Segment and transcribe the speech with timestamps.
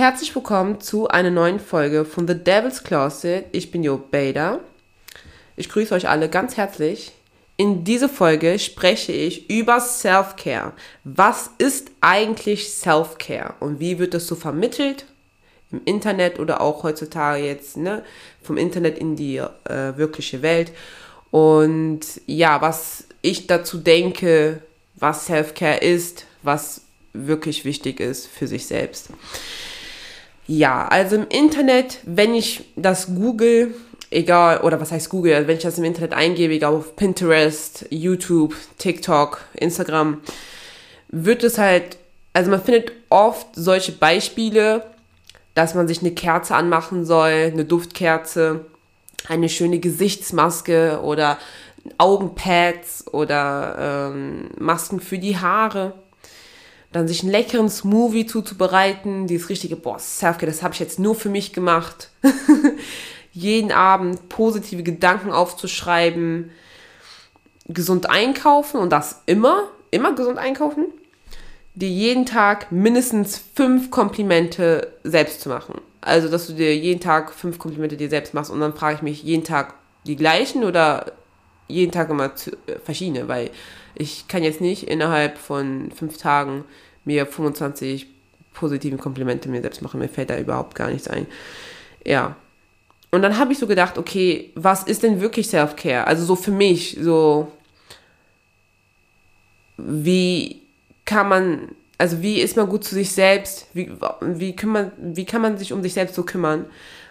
[0.00, 3.44] Herzlich willkommen zu einer neuen Folge von The Devil's Closet.
[3.52, 4.60] Ich bin Jo Bader.
[5.56, 7.12] Ich grüße euch alle ganz herzlich.
[7.58, 10.72] In dieser Folge spreche ich über Self-Care.
[11.04, 15.04] Was ist eigentlich Self-Care und wie wird das so vermittelt
[15.70, 18.02] im Internet oder auch heutzutage jetzt ne,
[18.42, 20.72] vom Internet in die äh, wirkliche Welt?
[21.30, 24.62] Und ja, was ich dazu denke,
[24.96, 29.10] was Self-Care ist, was wirklich wichtig ist für sich selbst.
[30.52, 33.72] Ja, also im Internet, wenn ich das google,
[34.10, 37.86] egal, oder was heißt Google, also wenn ich das im Internet eingebe, egal auf Pinterest,
[37.90, 40.20] YouTube, TikTok, Instagram,
[41.06, 41.98] wird es halt,
[42.32, 44.82] also man findet oft solche Beispiele,
[45.54, 48.64] dass man sich eine Kerze anmachen soll, eine Duftkerze,
[49.28, 51.38] eine schöne Gesichtsmaske oder
[51.96, 55.92] Augenpads oder ähm, Masken für die Haare.
[56.92, 61.14] Dann sich einen leckeren Smoothie zuzubereiten, dieses richtige, boah, Selfcare, das habe ich jetzt nur
[61.14, 62.10] für mich gemacht.
[63.32, 66.50] Jeden Abend positive Gedanken aufzuschreiben,
[67.68, 70.86] gesund einkaufen und das immer, immer gesund einkaufen.
[71.76, 75.80] Dir jeden Tag mindestens fünf Komplimente selbst zu machen.
[76.00, 79.02] Also, dass du dir jeden Tag fünf Komplimente dir selbst machst und dann frage ich
[79.02, 81.12] mich jeden Tag die gleichen oder
[81.70, 83.50] jeden Tag immer zu, äh, verschiedene, weil
[83.94, 86.64] ich kann jetzt nicht innerhalb von fünf Tagen
[87.04, 88.06] mir 25
[88.54, 90.00] positive Komplimente mir selbst machen.
[90.00, 91.26] Mir fällt da überhaupt gar nichts ein.
[92.06, 92.36] Ja.
[93.10, 96.06] Und dann habe ich so gedacht, okay, was ist denn wirklich Self-Care?
[96.06, 97.50] Also so für mich, so
[99.76, 100.62] wie
[101.04, 103.66] kann man, also wie ist man gut zu sich selbst?
[103.72, 106.66] Wie, wie, kümmern, wie kann man sich um sich selbst so kümmern?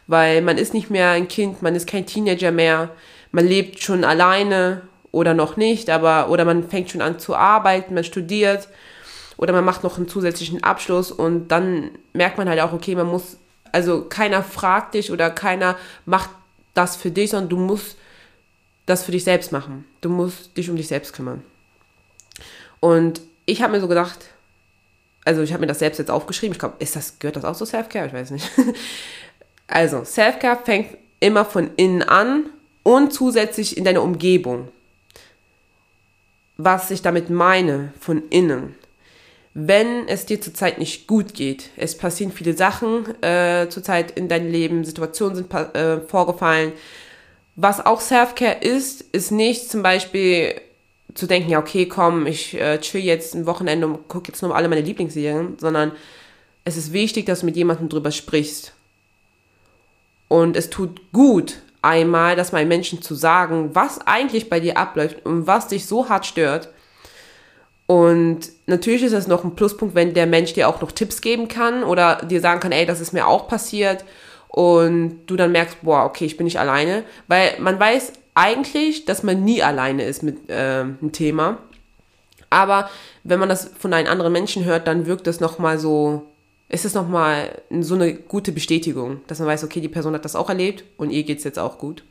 [0.07, 2.91] Weil man ist nicht mehr ein Kind, man ist kein Teenager mehr
[3.31, 7.93] man lebt schon alleine oder noch nicht, aber oder man fängt schon an zu arbeiten,
[7.93, 8.67] man studiert
[9.37, 13.07] oder man macht noch einen zusätzlichen Abschluss und dann merkt man halt auch, okay, man
[13.07, 13.37] muss,
[13.71, 16.29] also keiner fragt dich oder keiner macht
[16.73, 17.97] das für dich, sondern du musst
[18.85, 19.85] das für dich selbst machen.
[20.01, 21.43] Du musst dich um dich selbst kümmern.
[22.79, 24.19] Und ich habe mir so gedacht,
[25.25, 27.55] also ich habe mir das selbst jetzt aufgeschrieben, ich glaube, ist das, gehört das auch
[27.55, 28.07] zu Self-Care?
[28.07, 28.49] Ich weiß nicht.
[29.71, 32.47] Also, Self-Care fängt immer von innen an
[32.89, 34.67] und zusätzlich in deiner Umgebung.
[36.57, 38.73] Was ich damit meine, von innen.
[39.53, 44.51] Wenn es dir zurzeit nicht gut geht, es passieren viele Sachen äh, zurzeit in deinem
[44.51, 46.71] Leben, Situationen sind äh, vorgefallen.
[47.55, 50.59] Was auch Self-Care ist, ist nicht zum Beispiel
[51.13, 54.55] zu denken, ja, okay, komm, ich äh, chill jetzt ein Wochenende und gucke jetzt nur
[54.55, 55.91] alle meine Lieblingsserien, sondern
[56.65, 58.73] es ist wichtig, dass du mit jemandem drüber sprichst.
[60.27, 65.25] Und es tut gut, einmal das mal Menschen zu sagen, was eigentlich bei dir abläuft
[65.25, 66.69] und was dich so hart stört.
[67.87, 71.47] Und natürlich ist es noch ein Pluspunkt, wenn der Mensch dir auch noch Tipps geben
[71.47, 74.05] kann oder dir sagen kann, ey, das ist mir auch passiert.
[74.47, 77.03] Und du dann merkst, boah, okay, ich bin nicht alleine.
[77.27, 81.57] Weil man weiß eigentlich, dass man nie alleine ist mit äh, einem Thema.
[82.49, 82.89] Aber
[83.23, 86.27] wenn man das von einem anderen Menschen hört, dann wirkt das nochmal so
[86.69, 90.35] ist es nochmal so eine gute Bestätigung, dass man weiß, okay, die Person hat das
[90.35, 92.03] auch erlebt und ihr geht es jetzt auch gut.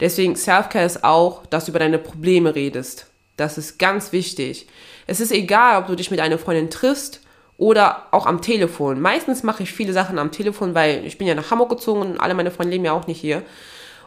[0.00, 3.06] Deswegen Self-Care ist auch, dass du über deine Probleme redest.
[3.36, 4.66] Das ist ganz wichtig.
[5.06, 7.20] Es ist egal, ob du dich mit einer Freundin triffst
[7.58, 9.00] oder auch am Telefon.
[9.00, 12.20] Meistens mache ich viele Sachen am Telefon, weil ich bin ja nach Hamburg gezogen und
[12.20, 13.42] alle meine Freunde leben ja auch nicht hier.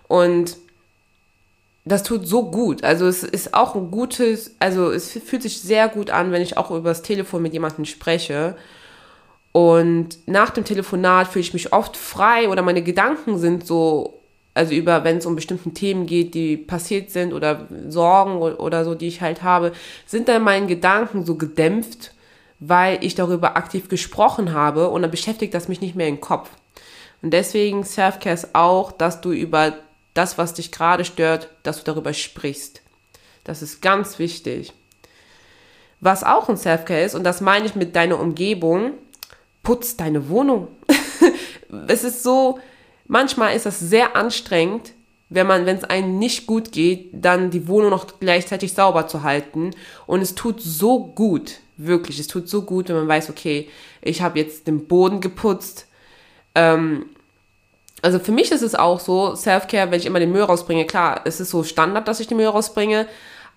[0.07, 0.57] Und
[1.85, 2.83] das tut so gut.
[2.83, 6.57] Also es ist auch ein gutes, also es fühlt sich sehr gut an, wenn ich
[6.57, 8.55] auch über das Telefon mit jemandem spreche
[9.53, 14.19] und nach dem Telefonat fühle ich mich oft frei oder meine Gedanken sind so,
[14.55, 18.95] also über, wenn es um bestimmte Themen geht, die passiert sind oder Sorgen oder so,
[18.95, 19.71] die ich halt habe,
[20.07, 22.15] sind dann meine Gedanken so gedämpft,
[22.59, 26.49] weil ich darüber aktiv gesprochen habe und dann beschäftigt das mich nicht mehr im Kopf.
[27.21, 29.73] Und deswegen Self-Care ist auch, dass du über
[30.15, 32.81] das, was dich gerade stört, dass du darüber sprichst.
[33.43, 34.73] Das ist ganz wichtig.
[35.99, 38.93] Was auch ein Self-Care ist, und das meine ich mit deiner Umgebung,
[39.63, 40.67] putz deine Wohnung.
[41.87, 42.59] es ist so,
[43.07, 44.91] manchmal ist das sehr anstrengend,
[45.29, 49.23] wenn man, wenn es einem nicht gut geht, dann die Wohnung noch gleichzeitig sauber zu
[49.23, 49.71] halten.
[50.05, 53.67] Und es tut so gut, wirklich, es tut so gut, wenn man weiß, okay,
[54.01, 55.87] ich habe jetzt den Boden geputzt.
[56.53, 57.07] Ähm,
[58.03, 61.21] also für mich ist es auch so, Self-Care, wenn ich immer den Müll rausbringe, klar,
[61.23, 63.07] es ist so Standard, dass ich den Müll rausbringe,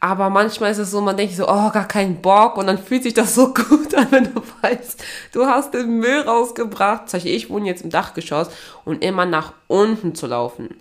[0.06, 2.58] aber manchmal ist es so, man denkt so, oh, gar keinen Bock.
[2.58, 6.20] Und dann fühlt sich das so gut an, wenn du weißt, du hast den Müll
[6.20, 7.08] rausgebracht.
[7.08, 8.48] Zum Beispiel, ich wohne jetzt im Dachgeschoss
[8.84, 10.76] und immer nach unten zu laufen.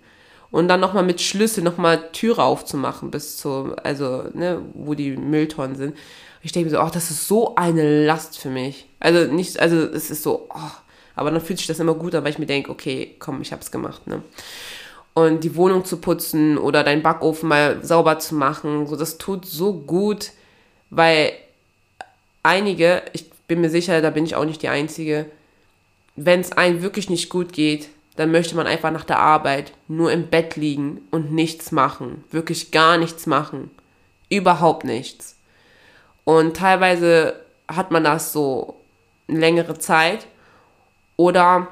[0.52, 5.76] Und dann nochmal mit Schlüssel nochmal Türe aufzumachen bis zu, also, ne, wo die Mülltonnen
[5.76, 5.98] sind.
[6.44, 8.88] Ich denke mir so, oh, das ist so eine Last für mich.
[9.00, 10.72] Also nicht, also es ist so, oh,
[11.16, 13.52] Aber dann fühlt sich das immer gut an, weil ich mir denke, okay, komm, ich
[13.52, 14.22] hab's gemacht, ne?
[15.16, 19.46] Und die Wohnung zu putzen oder deinen Backofen mal sauber zu machen, so das tut
[19.46, 20.32] so gut,
[20.90, 21.32] weil
[22.44, 25.26] einige, ich bin mir sicher, da bin ich auch nicht die Einzige,
[26.16, 30.12] wenn es einem wirklich nicht gut geht, dann möchte man einfach nach der Arbeit nur
[30.12, 32.24] im Bett liegen und nichts machen.
[32.32, 33.72] Wirklich gar nichts machen.
[34.30, 35.36] Überhaupt nichts.
[36.24, 37.36] Und teilweise
[37.68, 38.76] hat man das so
[39.28, 40.28] längere Zeit.
[41.18, 41.68] Oder,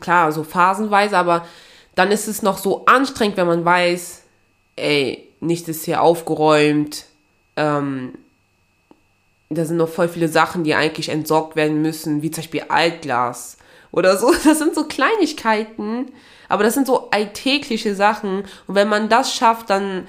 [0.00, 1.46] klar, so phasenweise, aber
[1.96, 4.22] dann ist es noch so anstrengend, wenn man weiß,
[4.76, 7.06] ey, nichts ist hier aufgeräumt,
[7.56, 8.12] ähm,
[9.48, 13.56] da sind noch voll viele Sachen, die eigentlich entsorgt werden müssen, wie zum Beispiel Altglas
[13.92, 14.32] oder so.
[14.44, 16.12] Das sind so Kleinigkeiten,
[16.48, 18.44] aber das sind so alltägliche Sachen.
[18.66, 20.06] Und wenn man das schafft, dann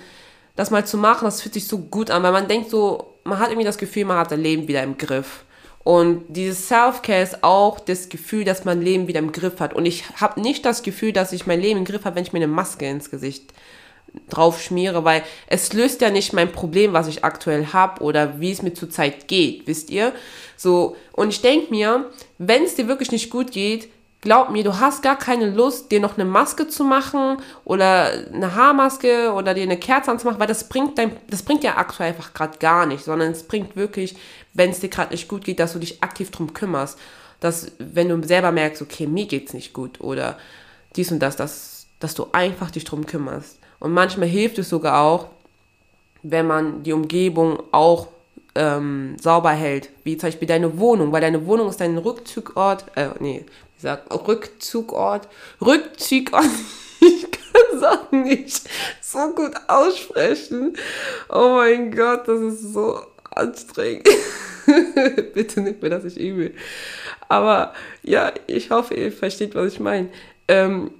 [0.55, 3.39] das mal zu machen, das fühlt sich so gut an, weil man denkt so, man
[3.39, 5.45] hat irgendwie das Gefühl, man hat das Leben wieder im Griff.
[5.87, 9.73] Und dieses Self-Care ist auch das Gefühl, dass man Leben wieder im Griff hat.
[9.73, 12.33] Und ich habe nicht das Gefühl, dass ich mein Leben im Griff habe, wenn ich
[12.33, 13.53] mir eine Maske ins Gesicht
[14.27, 18.51] drauf schmiere, weil es löst ja nicht mein Problem, was ich aktuell habe oder wie
[18.51, 20.11] es mir zurzeit geht, wisst ihr?
[20.57, 23.87] So, und ich denke mir, wenn es dir wirklich nicht gut geht,
[24.21, 28.55] glaub mir, du hast gar keine Lust, dir noch eine Maske zu machen oder eine
[28.55, 32.33] Haarmaske oder dir eine Kerze anzumachen, weil das bringt dein, das bringt ja aktuell einfach
[32.33, 34.15] gerade gar nicht, sondern es bringt wirklich,
[34.53, 36.97] wenn es dir gerade nicht gut geht, dass du dich aktiv drum kümmerst.
[37.39, 40.37] Dass, wenn du selber merkst, okay, mir geht's nicht gut oder
[40.95, 43.59] dies und das, dass, dass du einfach dich drum kümmerst.
[43.79, 45.27] Und manchmal hilft es sogar auch,
[46.23, 48.07] wenn man die Umgebung auch
[48.55, 53.09] ähm, sauber hält, wie zum Beispiel deine Wohnung, weil deine Wohnung ist dein Rückzugort, äh,
[53.19, 53.45] nee,
[53.77, 55.27] wie sagt, Rückzugort,
[55.62, 56.45] Rückzugort,
[57.00, 58.62] ich kann Sachen nicht
[59.01, 60.75] so gut aussprechen.
[61.29, 63.00] Oh mein Gott, das ist so
[63.31, 64.09] anstrengend.
[65.33, 66.53] Bitte nicht mehr, dass ich übel.
[67.29, 70.09] Aber ja, ich hoffe, ihr versteht, was ich meine.
[70.47, 70.91] Ähm,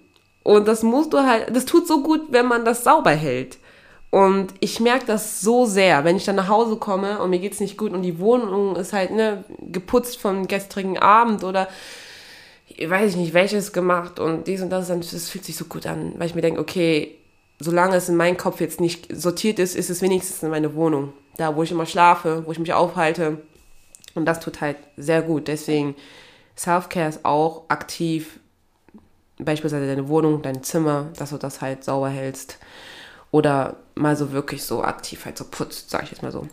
[0.44, 3.58] und das musst du halt, das tut so gut, wenn man das sauber hält.
[4.10, 7.60] Und ich merke das so sehr, wenn ich dann nach Hause komme und mir geht's
[7.60, 11.68] nicht gut und die Wohnung ist halt ne, geputzt vom gestrigen Abend oder
[12.86, 15.86] weiß ich nicht, welches gemacht und dies und das, dann das fühlt sich so gut
[15.86, 17.18] an, weil ich mir denke, okay,
[17.60, 21.14] solange es in meinem Kopf jetzt nicht sortiert ist, ist es wenigstens in meine Wohnung.
[21.38, 23.40] Da, wo ich immer schlafe, wo ich mich aufhalte.
[24.16, 25.48] Und das tut halt sehr gut.
[25.48, 25.96] Deswegen,
[26.58, 28.40] Self-Care ist auch aktiv
[29.40, 32.58] beispielsweise deine Wohnung, dein Zimmer, dass du das halt sauber hältst.
[33.30, 36.48] Oder mal so wirklich so aktiv halt so putzt, sag ich jetzt mal so.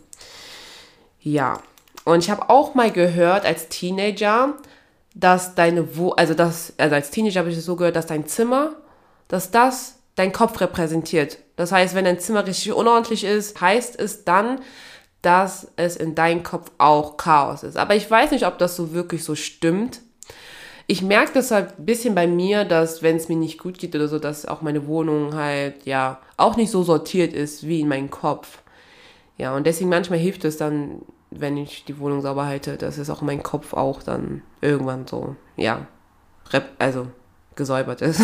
[1.20, 1.60] Ja.
[2.04, 4.54] Und ich habe auch mal gehört als Teenager,
[5.14, 8.26] dass deine Wo also das also als Teenager habe ich es so gehört, dass dein
[8.26, 8.74] Zimmer,
[9.28, 11.38] dass das dein Kopf repräsentiert.
[11.56, 14.60] Das heißt, wenn dein Zimmer richtig unordentlich ist, heißt es dann,
[15.22, 17.76] dass es in deinem Kopf auch Chaos ist.
[17.76, 20.00] Aber ich weiß nicht, ob das so wirklich so stimmt
[20.86, 23.94] ich merke das halt ein bisschen bei mir, dass wenn es mir nicht gut geht
[23.94, 27.88] oder so, dass auch meine Wohnung halt, ja, auch nicht so sortiert ist wie in
[27.88, 28.58] meinem Kopf.
[29.38, 31.02] Ja, und deswegen manchmal hilft es dann,
[31.40, 35.06] wenn ich die Wohnung sauber halte, dass es auch in meinem Kopf auch dann irgendwann
[35.06, 35.86] so, ja,
[36.78, 37.08] also
[37.56, 38.20] gesäubert ist.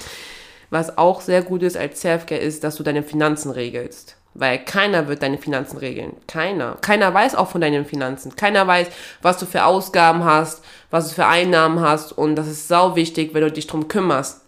[0.70, 4.16] Was auch sehr gut ist als Selfcare ist, dass du deine Finanzen regelst.
[4.34, 6.16] Weil keiner wird deine Finanzen regeln.
[6.26, 6.76] Keiner.
[6.80, 8.36] Keiner weiß auch von deinen Finanzen.
[8.36, 8.88] Keiner weiß,
[9.22, 12.12] was du für Ausgaben hast, was du für Einnahmen hast.
[12.12, 14.42] Und das ist sau wichtig, wenn du dich drum kümmerst.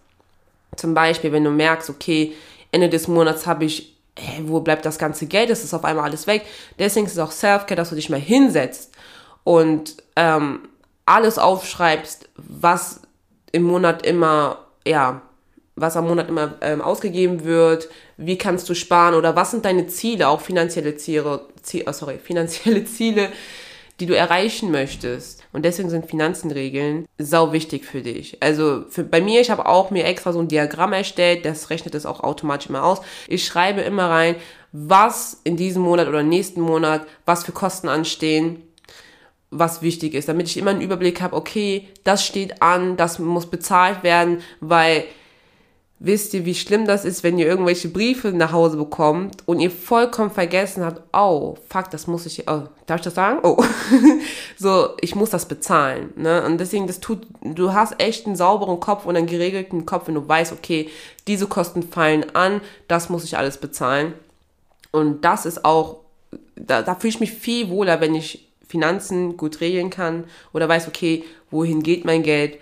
[0.77, 2.35] Zum Beispiel, wenn du merkst, okay,
[2.71, 5.51] Ende des Monats habe ich, hey, wo bleibt das ganze Geld?
[5.51, 6.45] Es ist auf einmal alles weg.
[6.79, 8.93] Deswegen ist es auch Selfcare, dass du dich mal hinsetzt
[9.45, 10.69] und ähm,
[11.07, 13.01] alles aufschreibst, was
[13.53, 15.23] im Monat immer, ja,
[15.77, 19.87] was am Monat immer ähm, ausgegeben wird, wie kannst du sparen oder was sind deine
[19.87, 23.31] Ziele, auch finanzielle Ziele, Ziel, oh sorry, finanzielle Ziele,
[24.01, 25.45] die du erreichen möchtest.
[25.53, 28.43] Und deswegen sind Finanzenregeln sau wichtig für dich.
[28.43, 31.95] Also für, bei mir, ich habe auch mir extra so ein Diagramm erstellt, das rechnet
[31.95, 33.01] es auch automatisch immer aus.
[33.29, 34.37] Ich schreibe immer rein,
[34.73, 38.63] was in diesem Monat oder nächsten Monat, was für Kosten anstehen,
[39.51, 43.47] was wichtig ist, damit ich immer einen Überblick habe, okay, das steht an, das muss
[43.47, 45.05] bezahlt werden, weil
[46.03, 49.71] wisst ihr, wie schlimm das ist, wenn ihr irgendwelche Briefe nach Hause bekommt und ihr
[49.71, 53.41] vollkommen vergessen habt, oh, fuck, das muss ich, oh, darf ich das sagen?
[53.43, 53.63] Oh,
[54.57, 56.43] so, ich muss das bezahlen, ne?
[56.45, 60.15] Und deswegen, das tut, du hast echt einen sauberen Kopf und einen geregelten Kopf, wenn
[60.15, 60.89] du weißt, okay,
[61.27, 64.15] diese Kosten fallen an, das muss ich alles bezahlen.
[64.93, 65.99] Und das ist auch,
[66.57, 70.89] da, da fühle ich mich viel wohler, wenn ich Finanzen gut regeln kann oder weiß,
[70.89, 72.59] okay, wohin geht mein Geld,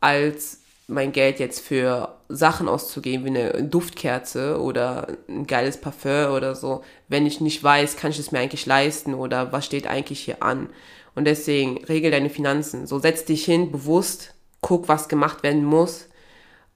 [0.00, 6.54] als mein Geld jetzt für Sachen auszugeben, wie eine Duftkerze oder ein geiles Parfum oder
[6.54, 10.20] so, wenn ich nicht weiß, kann ich es mir eigentlich leisten oder was steht eigentlich
[10.20, 10.68] hier an.
[11.14, 12.86] Und deswegen regel deine Finanzen.
[12.86, 16.08] So setz dich hin, bewusst, guck, was gemacht werden muss.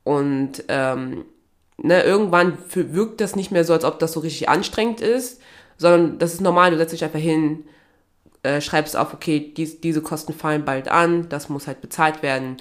[0.05, 1.25] Und ähm,
[1.77, 5.41] ne, irgendwann wirkt das nicht mehr so, als ob das so richtig anstrengend ist,
[5.77, 7.65] sondern das ist normal, du setzt dich einfach hin,
[8.43, 12.59] äh, schreibst auf, okay, dies, diese Kosten fallen bald an, das muss halt bezahlt werden.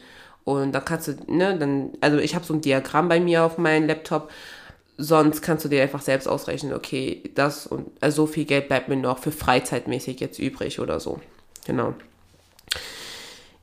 [0.47, 3.57] Und dann kannst du, ne, dann, also ich habe so ein Diagramm bei mir auf
[3.57, 4.31] meinem Laptop,
[4.95, 8.87] sonst kannst du dir einfach selbst ausrechnen, okay, das und also so viel Geld bleibt
[8.87, 11.19] mir noch für freizeitmäßig jetzt übrig oder so.
[11.65, 11.95] Genau.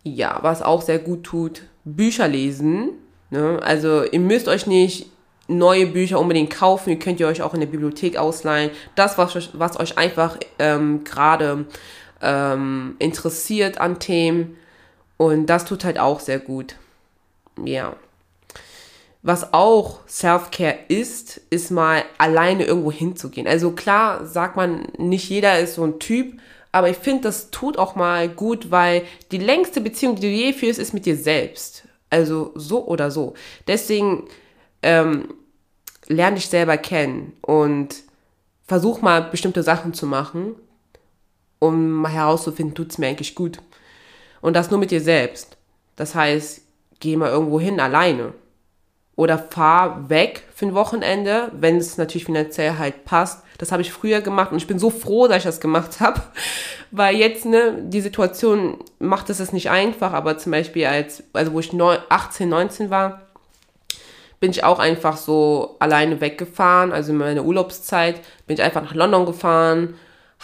[0.02, 2.90] Ja, was auch sehr gut tut, Bücher lesen.
[3.30, 3.60] Ne?
[3.62, 5.06] Also ihr müsst euch nicht
[5.48, 6.90] neue Bücher unbedingt kaufen.
[6.90, 8.70] Ihr könnt ihr euch auch in der Bibliothek ausleihen.
[8.94, 11.64] Das, was, was euch einfach ähm, gerade
[12.20, 14.58] ähm, interessiert an Themen.
[15.16, 16.76] Und das tut halt auch sehr gut.
[17.62, 17.96] Ja.
[19.22, 23.46] Was auch Self-Care ist, ist mal alleine irgendwo hinzugehen.
[23.46, 26.38] Also klar sagt man, nicht jeder ist so ein Typ,
[26.72, 30.52] aber ich finde, das tut auch mal gut, weil die längste Beziehung, die du je
[30.52, 31.84] führst, ist mit dir selbst.
[32.10, 33.34] Also so oder so.
[33.66, 34.28] Deswegen
[34.82, 35.28] ähm,
[36.06, 38.02] lerne dich selber kennen und
[38.66, 40.56] versuch mal bestimmte Sachen zu machen,
[41.60, 43.60] um mal herauszufinden, tut es mir eigentlich gut.
[44.44, 45.56] Und das nur mit dir selbst.
[45.96, 46.60] Das heißt,
[47.00, 48.34] geh mal irgendwo hin alleine.
[49.16, 53.42] Oder fahr weg für ein Wochenende, wenn es natürlich finanziell halt passt.
[53.56, 56.20] Das habe ich früher gemacht und ich bin so froh, dass ich das gemacht habe.
[56.90, 61.60] Weil jetzt, ne, die Situation macht es nicht einfach, aber zum Beispiel als, also wo
[61.60, 63.22] ich 18, 19 war,
[64.40, 66.92] bin ich auch einfach so alleine weggefahren.
[66.92, 69.94] Also in meiner Urlaubszeit bin ich einfach nach London gefahren,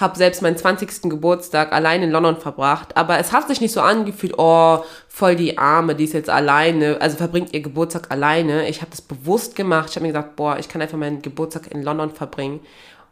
[0.00, 1.02] habe selbst meinen 20.
[1.02, 2.96] Geburtstag allein in London verbracht.
[2.96, 6.98] Aber es hat sich nicht so angefühlt, oh, voll die Arme, die ist jetzt alleine,
[7.00, 8.68] also verbringt ihr Geburtstag alleine.
[8.68, 9.90] Ich habe das bewusst gemacht.
[9.90, 12.60] Ich habe mir gesagt, boah, ich kann einfach meinen Geburtstag in London verbringen.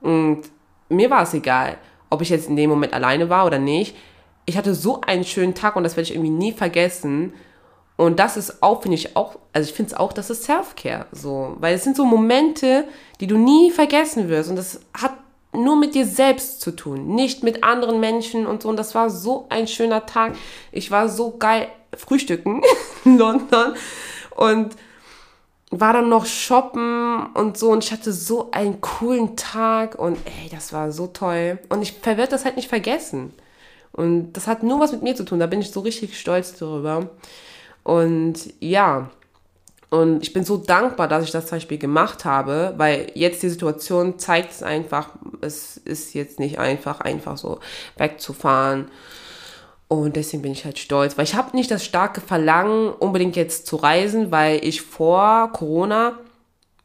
[0.01, 0.43] Und
[0.89, 1.77] mir war es egal,
[2.09, 3.95] ob ich jetzt in dem Moment alleine war oder nicht.
[4.47, 7.35] Ich hatte so einen schönen Tag und das werde ich irgendwie nie vergessen.
[7.97, 11.07] Und das ist auch, finde ich auch, also ich finde es auch, das ist Self-Care,
[11.13, 11.57] so.
[11.59, 12.85] Weil es sind so Momente,
[13.21, 14.49] die du nie vergessen wirst.
[14.49, 15.13] Und das hat
[15.53, 18.69] nur mit dir selbst zu tun, nicht mit anderen Menschen und so.
[18.69, 20.35] Und das war so ein schöner Tag.
[20.73, 22.63] Ich war so geil frühstücken
[23.05, 23.75] in London
[24.37, 24.77] und
[25.71, 30.49] war dann noch shoppen und so und ich hatte so einen coolen Tag und ey,
[30.51, 31.59] das war so toll.
[31.69, 33.35] Und ich werde das halt nicht vergessen.
[33.93, 35.41] Und das hat nur was mit mir zu tun.
[35.41, 37.11] Da bin ich so richtig stolz darüber.
[37.83, 39.11] Und ja,
[39.91, 43.49] und ich bin so dankbar, dass ich das zum Beispiel gemacht habe, weil jetzt die
[43.49, 47.61] Situation zeigt es einfach, es ist jetzt nicht einfach, einfach so
[47.97, 48.91] wegzufahren.
[49.89, 53.67] Und deswegen bin ich halt stolz, weil ich habe nicht das starke Verlangen, unbedingt jetzt
[53.67, 56.19] zu reisen, weil ich vor Corona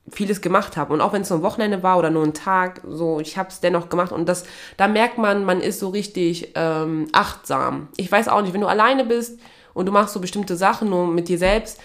[0.10, 0.93] vieles gemacht habe.
[0.93, 3.50] Und auch wenn es so ein Wochenende war oder nur ein Tag, so, ich habe
[3.50, 4.13] es dennoch gemacht.
[4.13, 4.45] Und das,
[4.77, 7.89] da merkt man, man ist so richtig ähm, achtsam.
[7.98, 9.39] Ich weiß auch nicht, wenn du alleine bist,
[9.74, 11.79] und du machst so bestimmte Sachen nur mit dir selbst,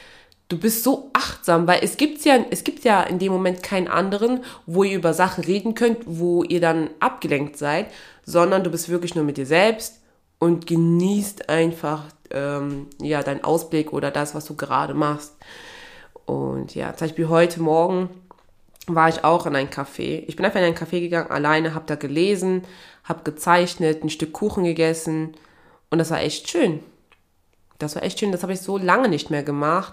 [0.49, 3.89] du bist so achtsam, weil es gibt ja, es gibt ja in dem Moment keinen
[3.89, 7.89] anderen, wo ihr über Sachen reden könnt, wo ihr dann abgelenkt seid,
[8.25, 10.01] sondern du bist wirklich nur mit dir selbst
[10.39, 15.37] und genießt einfach ähm, ja deinen Ausblick oder das, was du gerade machst.
[16.25, 18.09] Und ja, zum Beispiel heute Morgen
[18.87, 20.25] war ich auch in ein Café.
[20.27, 22.63] Ich bin einfach in ein Café gegangen, alleine, habe da gelesen,
[23.05, 25.35] habe gezeichnet, ein Stück Kuchen gegessen
[25.91, 26.81] und das war echt schön.
[27.79, 29.93] Das war echt schön, das habe ich so lange nicht mehr gemacht.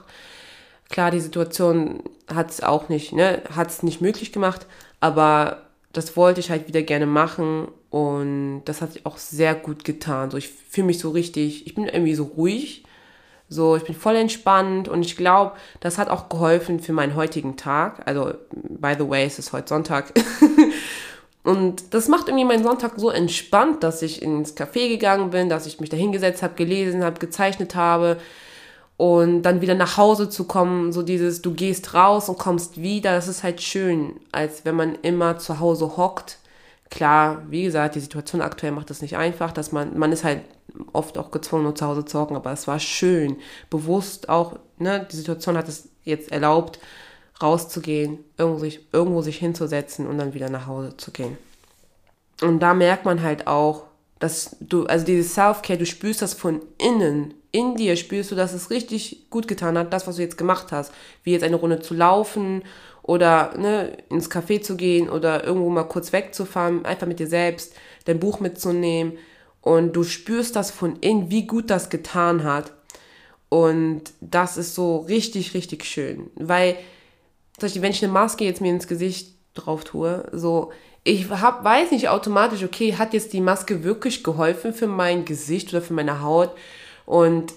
[0.89, 4.65] Klar, die Situation hat es auch nicht, ne, hat es nicht möglich gemacht,
[4.99, 5.63] aber
[5.93, 10.29] das wollte ich halt wieder gerne machen und das hat sich auch sehr gut getan.
[10.29, 12.83] So, ich fühle mich so richtig, ich bin irgendwie so ruhig,
[13.47, 17.57] so, ich bin voll entspannt und ich glaube, das hat auch geholfen für meinen heutigen
[17.57, 18.01] Tag.
[18.07, 20.13] Also, by the way, es ist heute Sonntag.
[21.43, 25.67] Und das macht irgendwie meinen Sonntag so entspannt, dass ich ins Café gegangen bin, dass
[25.67, 28.17] ich mich da hingesetzt habe, gelesen habe, gezeichnet habe
[28.97, 33.13] und dann wieder nach Hause zu kommen, so dieses, du gehst raus und kommst wieder,
[33.13, 36.39] das ist halt schön, als wenn man immer zu Hause hockt.
[36.89, 40.41] Klar, wie gesagt, die Situation aktuell macht es nicht einfach, dass man, man ist halt
[40.93, 43.37] oft auch gezwungen, nur zu Hause zu hocken, aber es war schön,
[43.69, 46.79] bewusst auch, ne, die Situation hat es jetzt erlaubt,
[47.41, 51.37] rauszugehen, irgendwo sich, irgendwo sich hinzusetzen und dann wieder nach Hause zu gehen.
[52.41, 53.83] Und da merkt man halt auch,
[54.19, 57.33] dass du, also dieses Self-Care, du spürst das von innen.
[57.55, 60.73] In dir spürst du, dass es richtig gut getan hat, das, was du jetzt gemacht
[60.73, 60.91] hast.
[61.23, 62.63] Wie jetzt eine Runde zu laufen
[63.01, 67.73] oder ne, ins Café zu gehen oder irgendwo mal kurz wegzufahren, einfach mit dir selbst,
[68.03, 69.13] dein Buch mitzunehmen.
[69.61, 72.73] Und du spürst das von innen, wie gut das getan hat.
[73.47, 76.29] Und das ist so richtig, richtig schön.
[76.35, 76.75] Weil
[77.61, 80.73] wenn ich eine Maske jetzt mir ins Gesicht drauf tue, so,
[81.05, 85.69] ich hab, weiß nicht automatisch, okay, hat jetzt die Maske wirklich geholfen für mein Gesicht
[85.69, 86.51] oder für meine Haut?
[87.05, 87.53] Und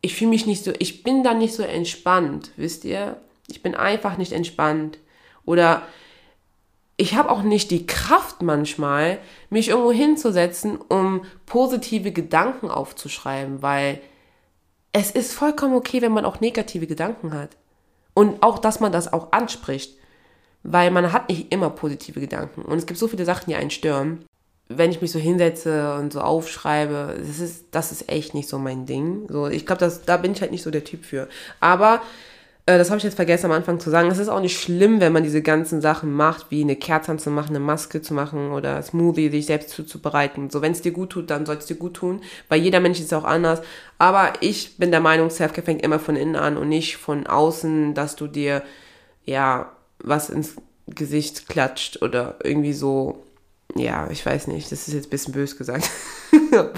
[0.00, 3.16] ich fühle mich nicht so, ich bin da nicht so entspannt, wisst ihr?
[3.48, 4.98] Ich bin einfach nicht entspannt.
[5.44, 5.82] Oder
[6.96, 9.18] ich habe auch nicht die Kraft manchmal,
[9.50, 14.00] mich irgendwo hinzusetzen, um positive Gedanken aufzuschreiben, weil
[14.92, 17.56] es ist vollkommen okay, wenn man auch negative Gedanken hat.
[18.14, 19.96] Und auch, dass man das auch anspricht.
[20.64, 22.62] Weil man hat nicht immer positive Gedanken.
[22.62, 24.24] Und es gibt so viele Sachen, die einen stören.
[24.68, 28.58] Wenn ich mich so hinsetze und so aufschreibe, das ist, das ist echt nicht so
[28.58, 29.26] mein Ding.
[29.28, 31.28] So, ich glaube, da bin ich halt nicht so der Typ für.
[31.58, 32.02] Aber
[32.68, 35.00] äh, das habe ich jetzt vergessen am Anfang zu sagen, es ist auch nicht schlimm,
[35.00, 38.50] wenn man diese ganzen Sachen macht, wie eine Kerze zu machen, eine Maske zu machen
[38.50, 40.50] oder Smoothie sich selbst zuzubereiten.
[40.50, 42.20] So, wenn es dir gut tut, dann soll es dir gut tun,
[42.50, 43.62] weil jeder Mensch ist auch anders.
[43.96, 47.94] Aber ich bin der Meinung, Selfcare fängt immer von innen an und nicht von außen,
[47.94, 48.62] dass du dir,
[49.24, 50.56] ja, was ins
[50.88, 53.24] Gesicht klatscht oder irgendwie so,
[53.76, 55.90] ja, ich weiß nicht, das ist jetzt ein bisschen bös gesagt.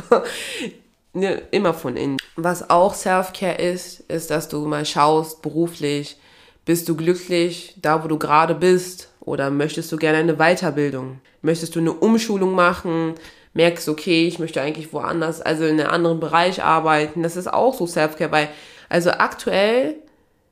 [1.12, 2.18] ne, immer von innen.
[2.36, 6.18] Was auch Self-Care ist, ist, dass du mal schaust, beruflich,
[6.64, 9.08] bist du glücklich da, wo du gerade bist?
[9.20, 11.20] Oder möchtest du gerne eine Weiterbildung?
[11.42, 13.14] Möchtest du eine Umschulung machen?
[13.54, 17.22] Merkst, okay, ich möchte eigentlich woanders, also in einem anderen Bereich arbeiten.
[17.22, 18.48] Das ist auch so Self-Care, weil,
[18.88, 19.96] also aktuell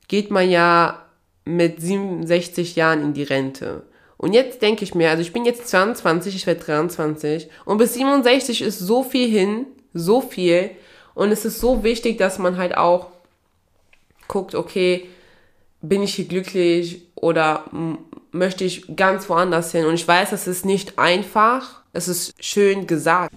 [0.08, 1.04] geht man ja
[1.44, 3.84] mit 67 Jahren in die Rente.
[4.18, 7.94] Und jetzt denke ich mir, also ich bin jetzt 22, ich werde 23 und bis
[7.94, 10.72] 67 ist so viel hin, so viel.
[11.14, 13.06] Und es ist so wichtig, dass man halt auch
[14.26, 15.08] guckt, okay,
[15.80, 17.64] bin ich hier glücklich oder
[18.32, 19.86] möchte ich ganz woanders hin?
[19.86, 21.82] Und ich weiß, es ist nicht einfach.
[21.92, 23.32] Es ist schön gesagt.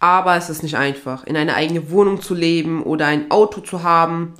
[0.00, 3.84] Aber es ist nicht einfach, in eine eigene Wohnung zu leben oder ein Auto zu
[3.84, 4.34] haben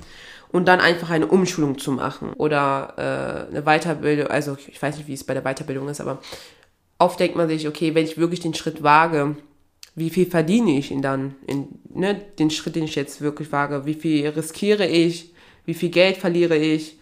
[0.55, 4.27] und dann einfach eine Umschulung zu machen oder äh, eine Weiterbildung.
[4.27, 6.19] Also ich weiß nicht, wie es bei der Weiterbildung ist, aber
[6.97, 9.35] oft denkt man sich, okay, wenn ich wirklich den Schritt wage,
[9.95, 13.85] wie viel verdiene ich ihn dann, in, ne, den Schritt, den ich jetzt wirklich wage,
[13.85, 15.33] wie viel riskiere ich,
[15.65, 16.99] wie viel Geld verliere ich.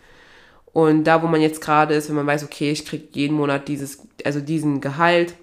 [0.72, 3.68] Und da, wo man jetzt gerade ist, wenn man weiß, okay, ich kriege jeden Monat
[3.68, 5.36] dieses, also diesen Gehalt,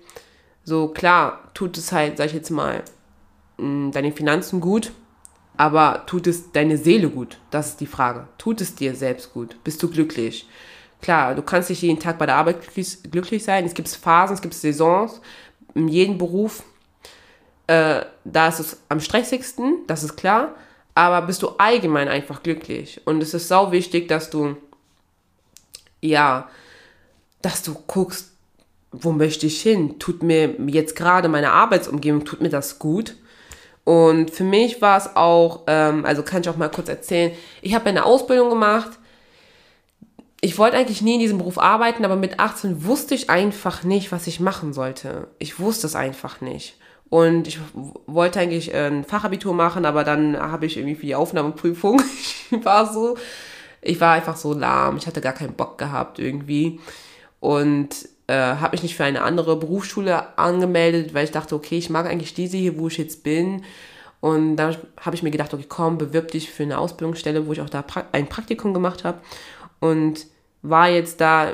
[0.65, 2.83] so klar, tut es halt, sag ich jetzt mal,
[3.59, 4.91] mm, deine Finanzen gut,
[5.61, 7.37] aber tut es deine Seele gut?
[7.51, 8.29] Das ist die Frage.
[8.39, 9.63] Tut es dir selbst gut?
[9.63, 10.49] Bist du glücklich?
[11.03, 12.61] Klar, du kannst nicht jeden Tag bei der Arbeit
[13.11, 13.67] glücklich, sein.
[13.67, 15.21] Es gibt Phasen, es gibt Saisons.
[15.75, 16.63] In jedem Beruf
[17.67, 20.55] äh, da ist es am stressigsten, das ist klar,
[20.95, 23.03] aber bist du allgemein einfach glücklich.
[23.05, 24.57] Und es ist sau wichtig, dass du,
[26.01, 26.49] ja,
[27.43, 28.33] dass du guckst,
[28.93, 29.99] wo möchte ich hin?
[29.99, 33.15] Tut mir jetzt gerade meine Arbeitsumgebung, tut mir das gut?
[33.85, 37.75] Und für mich war es auch, ähm, also kann ich auch mal kurz erzählen, ich
[37.75, 38.91] habe eine Ausbildung gemacht.
[40.43, 44.13] Ich wollte eigentlich nie in diesem Beruf arbeiten, aber mit 18 wusste ich einfach nicht,
[44.13, 45.29] was ich machen sollte.
[45.39, 46.77] Ich wusste es einfach nicht.
[47.11, 47.59] Und ich
[48.07, 52.01] wollte eigentlich äh, ein Fachabitur machen, aber dann habe ich irgendwie für die Aufnahmeprüfung,
[52.51, 53.17] ich war so,
[53.83, 56.79] ich war einfach so lahm, ich hatte gar keinen Bock gehabt irgendwie.
[57.41, 61.91] Und äh, habe mich nicht für eine andere Berufsschule angemeldet, weil ich dachte, okay, ich
[61.91, 63.65] mag eigentlich diese hier, wo ich jetzt bin.
[64.21, 67.61] Und dann habe ich mir gedacht, okay, komm, bewirb dich für eine Ausbildungsstelle, wo ich
[67.61, 69.19] auch da pra ein Praktikum gemacht habe.
[69.81, 70.27] Und
[70.63, 71.53] war jetzt da,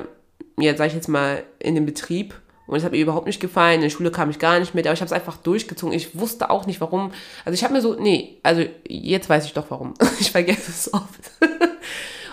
[0.59, 2.35] ja, sag ich jetzt mal, in dem Betrieb
[2.67, 3.77] und es hat mir überhaupt nicht gefallen.
[3.77, 5.95] In der Schule kam ich gar nicht mit, aber ich habe es einfach durchgezogen.
[5.95, 7.13] Ich wusste auch nicht warum.
[7.45, 9.95] Also ich habe mir so, nee, also jetzt weiß ich doch warum.
[10.21, 11.31] ich vergesse es oft.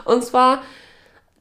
[0.05, 0.63] und zwar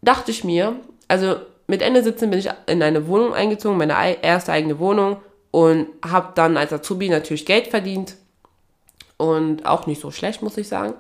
[0.02, 0.76] dachte ich mir,
[1.08, 1.36] also
[1.72, 5.16] mit Ende 17 bin ich in eine Wohnung eingezogen, meine erste eigene Wohnung
[5.50, 8.16] und habe dann als Azubi natürlich Geld verdient
[9.16, 10.92] und auch nicht so schlecht, muss ich sagen.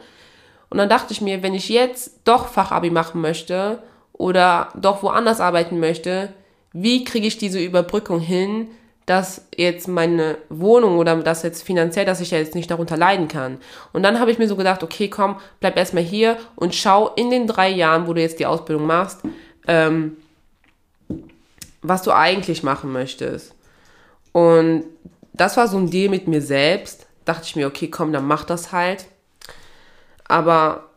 [0.70, 3.82] Und dann dachte ich mir, wenn ich jetzt doch Fachabi machen möchte
[4.14, 6.32] oder doch woanders arbeiten möchte,
[6.72, 8.68] wie kriege ich diese Überbrückung hin,
[9.04, 13.28] dass jetzt meine Wohnung oder das jetzt finanziell, dass ich ja jetzt nicht darunter leiden
[13.28, 13.58] kann.
[13.92, 17.28] Und dann habe ich mir so gedacht, okay, komm, bleib erstmal hier und schau in
[17.28, 19.20] den drei Jahren, wo du jetzt die Ausbildung machst,
[19.68, 20.16] ähm,
[21.82, 23.54] was du eigentlich machen möchtest.
[24.32, 24.84] Und
[25.32, 27.06] das war so ein Deal mit mir selbst.
[27.24, 29.06] Dachte ich mir, okay, komm, dann mach das halt.
[30.24, 30.90] Aber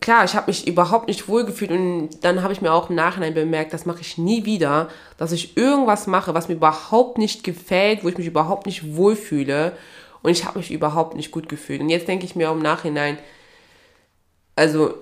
[0.00, 3.34] klar, ich habe mich überhaupt nicht wohlgefühlt und dann habe ich mir auch im Nachhinein
[3.34, 8.02] bemerkt, das mache ich nie wieder, dass ich irgendwas mache, was mir überhaupt nicht gefällt,
[8.04, 9.72] wo ich mich überhaupt nicht wohlfühle
[10.22, 11.80] und ich habe mich überhaupt nicht gut gefühlt.
[11.80, 13.18] Und jetzt denke ich mir auch im Nachhinein,
[14.56, 14.94] also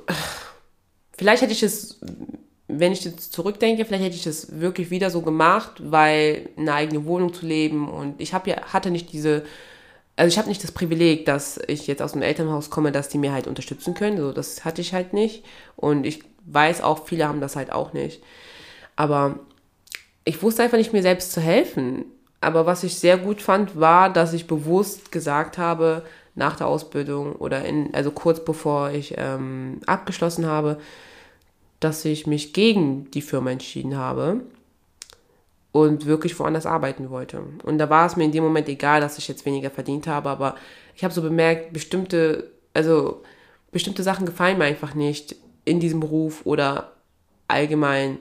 [1.16, 2.00] vielleicht hätte ich es,
[2.68, 7.06] wenn ich jetzt zurückdenke, vielleicht hätte ich es wirklich wieder so gemacht, weil eine eigene
[7.06, 9.44] Wohnung zu leben und ich habe ja hatte nicht diese
[10.18, 13.18] also ich habe nicht das Privileg, dass ich jetzt aus dem Elternhaus komme, dass die
[13.18, 14.18] mir halt unterstützen können.
[14.18, 15.44] So, das hatte ich halt nicht.
[15.76, 18.20] Und ich weiß auch, viele haben das halt auch nicht.
[18.96, 19.38] Aber
[20.24, 22.04] ich wusste einfach nicht, mir selbst zu helfen.
[22.40, 26.02] Aber was ich sehr gut fand, war, dass ich bewusst gesagt habe,
[26.34, 30.78] nach der Ausbildung oder in, also kurz bevor ich ähm, abgeschlossen habe,
[31.80, 34.40] dass ich mich gegen die Firma entschieden habe
[35.72, 37.42] und wirklich woanders arbeiten wollte.
[37.62, 40.28] Und da war es mir in dem Moment egal, dass ich jetzt weniger verdient habe,
[40.28, 40.56] aber
[40.96, 43.22] ich habe so bemerkt, bestimmte, also
[43.70, 46.92] bestimmte Sachen gefallen mir einfach nicht in diesem Beruf oder
[47.46, 48.18] allgemein,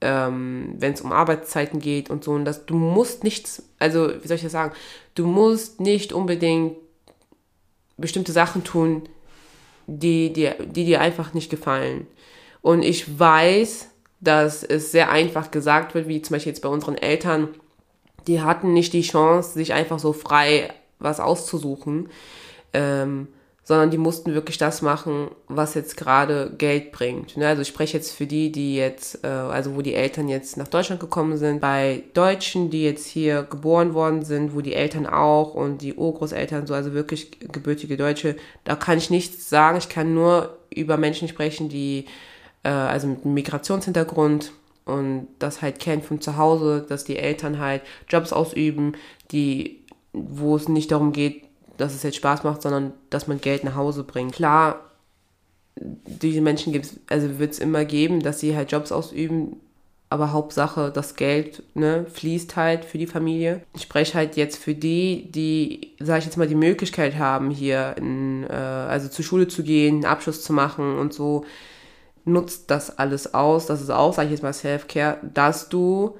[0.00, 2.32] ähm, wenn es um Arbeitszeiten geht und so.
[2.32, 4.74] Und dass du musst nichts, also wie soll ich das sagen,
[5.14, 6.76] du musst nicht unbedingt
[7.96, 9.08] bestimmte Sachen tun,
[9.86, 12.06] die dir, die dir einfach nicht gefallen.
[12.66, 16.98] Und ich weiß, dass es sehr einfach gesagt wird, wie zum Beispiel jetzt bei unseren
[16.98, 17.50] Eltern,
[18.26, 22.08] die hatten nicht die Chance, sich einfach so frei was auszusuchen,
[22.72, 23.28] ähm,
[23.62, 27.36] sondern die mussten wirklich das machen, was jetzt gerade Geld bringt.
[27.36, 27.46] Ne?
[27.46, 30.66] Also ich spreche jetzt für die, die jetzt, äh, also wo die Eltern jetzt nach
[30.66, 35.54] Deutschland gekommen sind, bei Deutschen, die jetzt hier geboren worden sind, wo die Eltern auch
[35.54, 39.78] und die Urgroßeltern so, also wirklich gebürtige Deutsche, da kann ich nichts sagen.
[39.78, 42.06] Ich kann nur über Menschen sprechen, die
[42.62, 44.52] äh, also mit einem Migrationshintergrund
[44.84, 48.92] und das halt kennt von zu Hause, dass die Eltern halt Jobs ausüben,
[49.32, 51.44] die, wo es nicht darum geht,
[51.76, 54.32] dass es jetzt Spaß macht, sondern dass man Geld nach Hause bringt.
[54.32, 54.80] Klar,
[55.76, 59.56] diese Menschen gibt es, also wird es immer geben, dass sie halt Jobs ausüben,
[60.08, 63.62] aber Hauptsache das Geld ne, fließt halt für die Familie.
[63.74, 67.94] Ich spreche halt jetzt für die, die, sage ich jetzt mal, die Möglichkeit haben, hier
[67.98, 71.44] in, äh, also zur Schule zu gehen, einen Abschluss zu machen und so
[72.26, 76.16] nutzt das alles aus, das ist auch, sage ich jetzt mal, Self-Care, dass du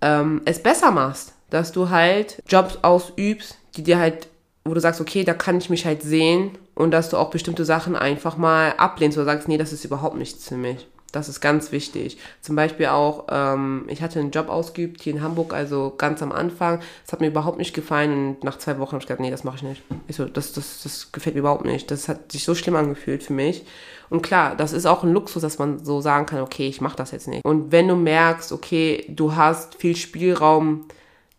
[0.00, 4.28] ähm, es besser machst, dass du halt Jobs ausübst, die dir halt,
[4.64, 7.64] wo du sagst, okay, da kann ich mich halt sehen und dass du auch bestimmte
[7.64, 10.86] Sachen einfach mal ablehnst oder sagst, nee, das ist überhaupt nichts für mich.
[11.12, 12.18] Das ist ganz wichtig.
[12.40, 16.30] Zum Beispiel auch, ähm, ich hatte einen Job ausgeübt hier in Hamburg, also ganz am
[16.30, 16.80] Anfang.
[17.04, 19.42] Es hat mir überhaupt nicht gefallen und nach zwei Wochen habe ich gesagt, nee, das
[19.42, 19.82] mache ich nicht.
[20.06, 21.90] Ich so, das, das, das gefällt mir überhaupt nicht.
[21.90, 23.64] Das hat sich so schlimm angefühlt für mich.
[24.10, 26.96] Und klar, das ist auch ein Luxus, dass man so sagen kann, okay, ich mache
[26.96, 27.44] das jetzt nicht.
[27.44, 30.86] Und wenn du merkst, okay, du hast viel Spielraum,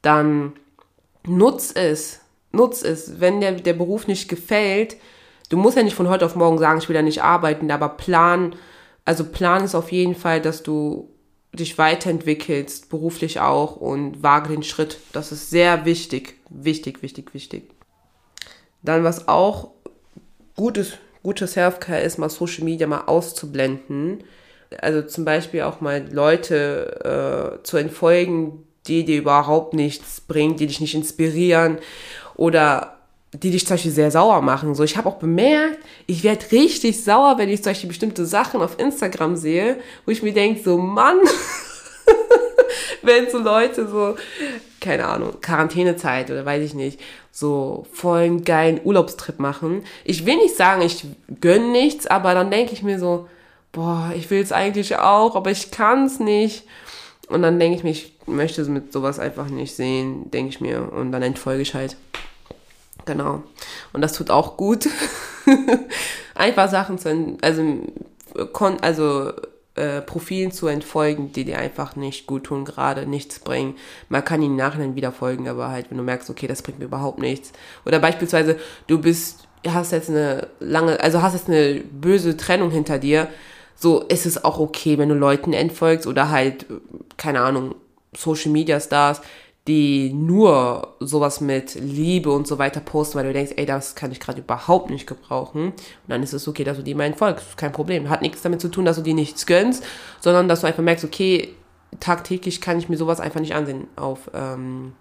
[0.01, 0.53] dann
[1.27, 2.21] nutz es.
[2.53, 3.19] Nutz es.
[3.19, 4.95] Wenn der, der Beruf nicht gefällt,
[5.49, 7.89] du musst ja nicht von heute auf morgen sagen, ich will da nicht arbeiten, aber
[7.89, 8.55] plan,
[9.03, 11.09] also Plan ist auf jeden Fall, dass du
[11.53, 14.97] dich weiterentwickelst, beruflich auch und wage den Schritt.
[15.11, 17.69] Das ist sehr wichtig, wichtig, wichtig, wichtig.
[18.81, 19.71] Dann was auch
[20.55, 24.23] gut ist, gute Self-Care ist, mal Social Media mal auszublenden.
[24.79, 30.67] Also zum Beispiel auch mal Leute äh, zu entfolgen, die dir überhaupt nichts bringen, die
[30.67, 31.77] dich nicht inspirieren
[32.35, 32.97] oder
[33.33, 34.75] die dich zum Beispiel sehr sauer machen.
[34.75, 38.61] So, ich habe auch bemerkt, ich werde richtig sauer, wenn ich zum Beispiel bestimmte Sachen
[38.61, 41.17] auf Instagram sehe, wo ich mir denke, so Mann,
[43.03, 44.15] wenn so Leute so,
[44.79, 46.99] keine Ahnung, Quarantänezeit oder weiß ich nicht,
[47.31, 49.83] so vollen geilen Urlaubstrip machen.
[50.03, 51.05] Ich will nicht sagen, ich
[51.39, 53.27] gönn nichts, aber dann denke ich mir so,
[53.71, 56.63] boah, ich will es eigentlich auch, aber ich kann es nicht.
[57.29, 60.91] Und dann denke ich mir, ich möchte mit sowas einfach nicht sehen, denke ich mir.
[60.91, 61.95] Und dann entfolge ich halt.
[63.05, 63.43] Genau.
[63.93, 64.89] Und das tut auch gut.
[66.35, 67.63] Einfach Sachen zu, also,
[68.81, 69.33] also
[69.75, 73.75] äh, Profilen zu entfolgen, die dir einfach nicht gut tun, gerade nichts bringen.
[74.09, 76.85] Man kann ihnen nachher wieder folgen, aber halt, wenn du merkst, okay, das bringt mir
[76.85, 77.53] überhaupt nichts.
[77.85, 78.57] Oder beispielsweise,
[78.87, 83.27] du bist, hast jetzt eine lange, also hast jetzt eine böse Trennung hinter dir,
[83.75, 86.65] so ist es auch okay, wenn du Leuten entfolgst oder halt,
[87.17, 87.75] keine Ahnung,
[88.15, 89.21] Social Media Stars,
[89.67, 94.11] die nur sowas mit Liebe und so weiter posten, weil du denkst, ey, das kann
[94.11, 95.65] ich gerade überhaupt nicht gebrauchen.
[95.65, 97.57] Und dann ist es okay, dass du die mal folgst.
[97.57, 98.09] Kein Problem.
[98.09, 99.83] Hat nichts damit zu tun, dass du die nichts gönnst,
[100.19, 101.53] sondern dass du einfach merkst, okay,
[101.99, 104.93] tagtäglich kann ich mir sowas einfach nicht ansehen auf ähm,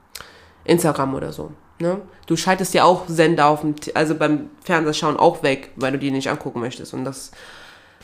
[0.64, 1.52] Instagram oder so.
[1.78, 2.02] Ne?
[2.26, 6.10] Du schaltest ja auch Sender auf dem, also beim Fernsehschauen auch weg, weil du die
[6.10, 6.92] nicht angucken möchtest.
[6.92, 7.30] Und das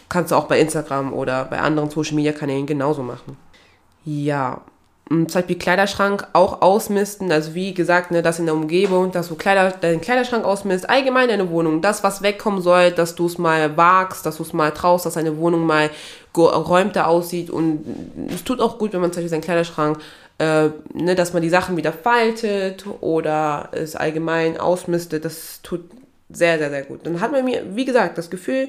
[0.09, 3.37] kannst du auch bei Instagram oder bei anderen Social Media Kanälen genauso machen.
[4.05, 4.63] Ja,
[5.09, 9.37] zum Beispiel Kleiderschrank auch ausmisten, also wie gesagt, ne, das in der Umgebung, dass du
[9.37, 13.77] Kleider, deinen Kleiderschrank ausmisst, allgemein deine Wohnung, das, was wegkommen soll, dass du es mal
[13.77, 15.91] wagst, dass du es mal traust, dass deine Wohnung mal
[16.33, 17.85] geräumter aussieht und
[18.35, 19.99] es tut auch gut, wenn man zum Beispiel seinen Kleiderschrank,
[20.39, 25.85] äh, ne, dass man die Sachen wieder faltet oder es allgemein ausmistet, das tut
[26.31, 27.07] sehr, sehr, sehr gut.
[27.07, 28.69] Dann hat man mir, wie gesagt, das Gefühl,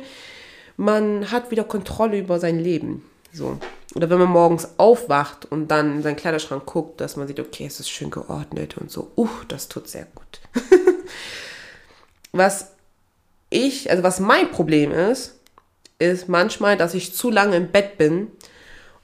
[0.78, 3.04] man hat wieder Kontrolle über sein Leben.
[3.34, 3.58] So.
[3.96, 7.66] Oder wenn man morgens aufwacht und dann in seinen Kleiderschrank guckt, dass man sieht, okay,
[7.66, 9.12] es ist schön geordnet und so.
[9.16, 10.42] Uh, das tut sehr gut.
[12.32, 12.72] was
[13.50, 15.36] ich, also was mein Problem ist,
[16.00, 18.28] ist manchmal, dass ich zu lange im Bett bin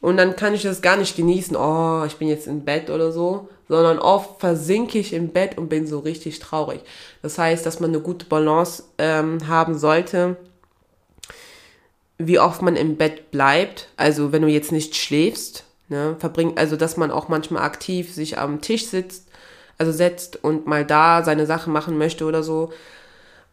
[0.03, 3.13] Und dann kann ich das gar nicht genießen, oh, ich bin jetzt im Bett oder
[3.13, 6.81] so, sondern oft versinke ich im Bett und bin so richtig traurig.
[7.21, 10.36] Das heißt, dass man eine gute Balance ähm, haben sollte,
[12.27, 13.89] wie oft man im Bett bleibt.
[13.97, 18.38] Also wenn du jetzt nicht schläfst, ne, verbringt, also dass man auch manchmal aktiv sich
[18.38, 19.27] am Tisch sitzt,
[19.77, 22.71] also setzt und mal da seine Sachen machen möchte oder so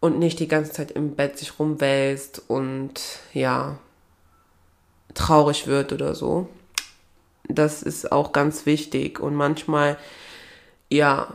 [0.01, 3.01] und nicht die ganze Zeit im Bett sich rumwälzt und
[3.33, 3.79] ja,
[5.15, 6.49] traurig wird oder so.
[7.49, 9.97] Das ist auch ganz wichtig und manchmal,
[10.89, 11.35] ja,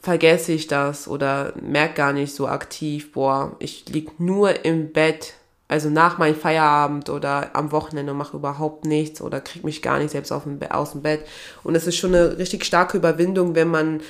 [0.00, 5.34] vergesse ich das oder merke gar nicht so aktiv, boah, ich lieg nur im Bett,
[5.68, 10.10] also nach meinem Feierabend oder am Wochenende mache überhaupt nichts oder krieg mich gar nicht
[10.10, 11.26] selbst auf dem, aus dem Bett.
[11.64, 14.00] Und es ist schon eine richtig starke Überwindung, wenn man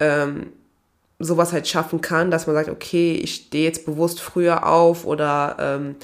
[0.00, 0.52] ähm,
[1.18, 5.56] sowas halt schaffen kann, dass man sagt, okay, ich stehe jetzt bewusst früher auf oder
[5.58, 5.96] ähm,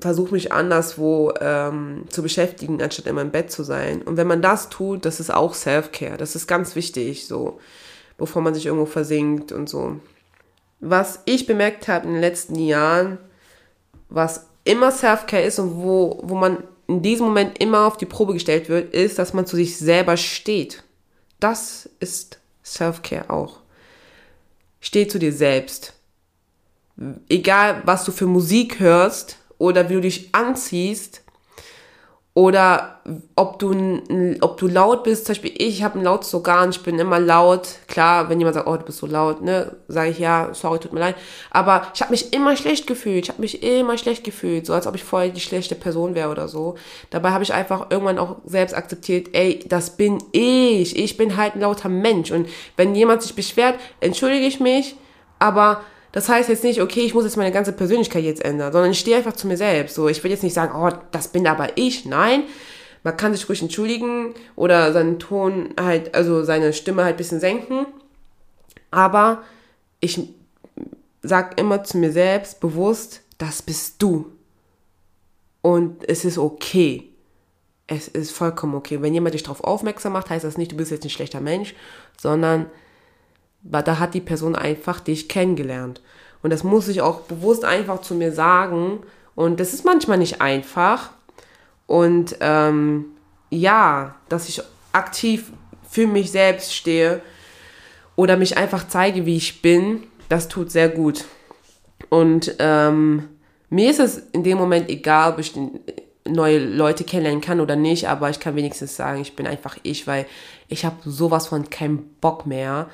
[0.00, 4.02] versuche mich anderswo ähm, zu beschäftigen, anstatt immer im Bett zu sein.
[4.02, 6.18] Und wenn man das tut, das ist auch Self-Care.
[6.18, 7.58] Das ist ganz wichtig, so,
[8.16, 9.96] bevor man sich irgendwo versinkt und so.
[10.80, 13.18] Was ich bemerkt habe in den letzten Jahren,
[14.08, 18.32] was immer Self-Care ist und wo, wo man in diesem Moment immer auf die Probe
[18.32, 20.82] gestellt wird, ist, dass man zu sich selber steht.
[21.38, 23.58] Das ist Self-Care auch.
[24.80, 25.94] Steh zu dir selbst.
[27.28, 31.22] Egal, was du für Musik hörst, oder wie du dich anziehst
[32.32, 32.99] oder
[33.36, 34.00] ob du,
[34.40, 35.26] ob du laut bist.
[35.26, 37.68] Zum Beispiel ich habe ein lautes Organ, ich bin immer laut.
[37.88, 40.92] Klar, wenn jemand sagt, oh, du bist so laut, ne, sage ich ja, sorry, tut
[40.92, 41.16] mir leid.
[41.50, 43.24] Aber ich habe mich immer schlecht gefühlt.
[43.24, 46.30] Ich habe mich immer schlecht gefühlt, so als ob ich vorher die schlechte Person wäre
[46.30, 46.76] oder so.
[47.10, 50.96] Dabei habe ich einfach irgendwann auch selbst akzeptiert, ey, das bin ich.
[50.96, 52.30] Ich bin halt ein lauter Mensch.
[52.30, 54.96] Und wenn jemand sich beschwert, entschuldige ich mich,
[55.38, 58.90] aber das heißt jetzt nicht, okay, ich muss jetzt meine ganze Persönlichkeit jetzt ändern, sondern
[58.90, 59.94] ich stehe einfach zu mir selbst.
[59.94, 62.04] So, ich will jetzt nicht sagen, oh, das bin aber ich.
[62.04, 62.44] Nein,
[63.02, 67.40] man kann sich ruhig entschuldigen oder seinen Ton halt, also seine Stimme halt ein bisschen
[67.40, 67.86] senken.
[68.90, 69.42] Aber
[70.00, 70.20] ich
[71.22, 74.32] sag immer zu mir selbst bewusst, das bist du.
[75.62, 77.10] Und es ist okay.
[77.86, 79.02] Es ist vollkommen okay.
[79.02, 81.74] Wenn jemand dich darauf aufmerksam macht, heißt das nicht, du bist jetzt ein schlechter Mensch,
[82.18, 82.66] sondern
[83.62, 86.00] da hat die Person einfach dich kennengelernt.
[86.42, 89.00] Und das muss ich auch bewusst einfach zu mir sagen.
[89.34, 91.10] Und das ist manchmal nicht einfach.
[91.90, 93.06] Und ähm,
[93.50, 95.50] ja, dass ich aktiv
[95.88, 97.20] für mich selbst stehe
[98.14, 101.24] oder mich einfach zeige, wie ich bin, das tut sehr gut.
[102.08, 103.28] Und ähm,
[103.70, 105.52] mir ist es in dem Moment egal, ob ich
[106.28, 110.06] neue Leute kennenlernen kann oder nicht, aber ich kann wenigstens sagen, ich bin einfach ich,
[110.06, 110.26] weil
[110.68, 112.88] ich habe sowas von keinen Bock mehr,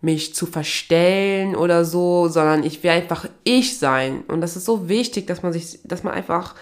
[0.00, 4.22] mich zu verstellen oder so, sondern ich will einfach ich sein.
[4.28, 6.54] Und das ist so wichtig, dass man sich, dass man einfach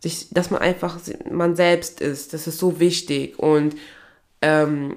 [0.00, 0.98] sich, dass man einfach
[1.30, 2.32] man selbst ist.
[2.32, 3.38] Das ist so wichtig.
[3.38, 3.76] Und
[4.42, 4.96] ähm,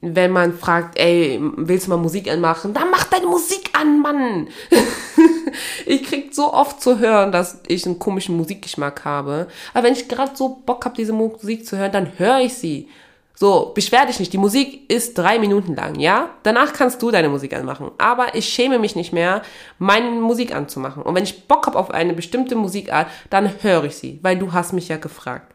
[0.00, 2.74] wenn man fragt, ey, willst du mal Musik anmachen?
[2.74, 4.48] Dann mach deine Musik an, Mann!
[5.86, 9.48] ich krieg so oft zu hören, dass ich einen komischen Musikgeschmack habe.
[9.72, 12.88] Aber wenn ich gerade so Bock habe, diese Musik zu hören, dann höre ich sie.
[13.36, 14.32] So, beschwer dich nicht.
[14.32, 16.30] Die Musik ist drei Minuten lang, ja?
[16.44, 17.90] Danach kannst du deine Musik anmachen.
[17.98, 19.42] Aber ich schäme mich nicht mehr,
[19.78, 21.02] meine Musik anzumachen.
[21.02, 24.52] Und wenn ich Bock habe auf eine bestimmte Musikart, dann höre ich sie, weil du
[24.52, 25.52] hast mich ja gefragt.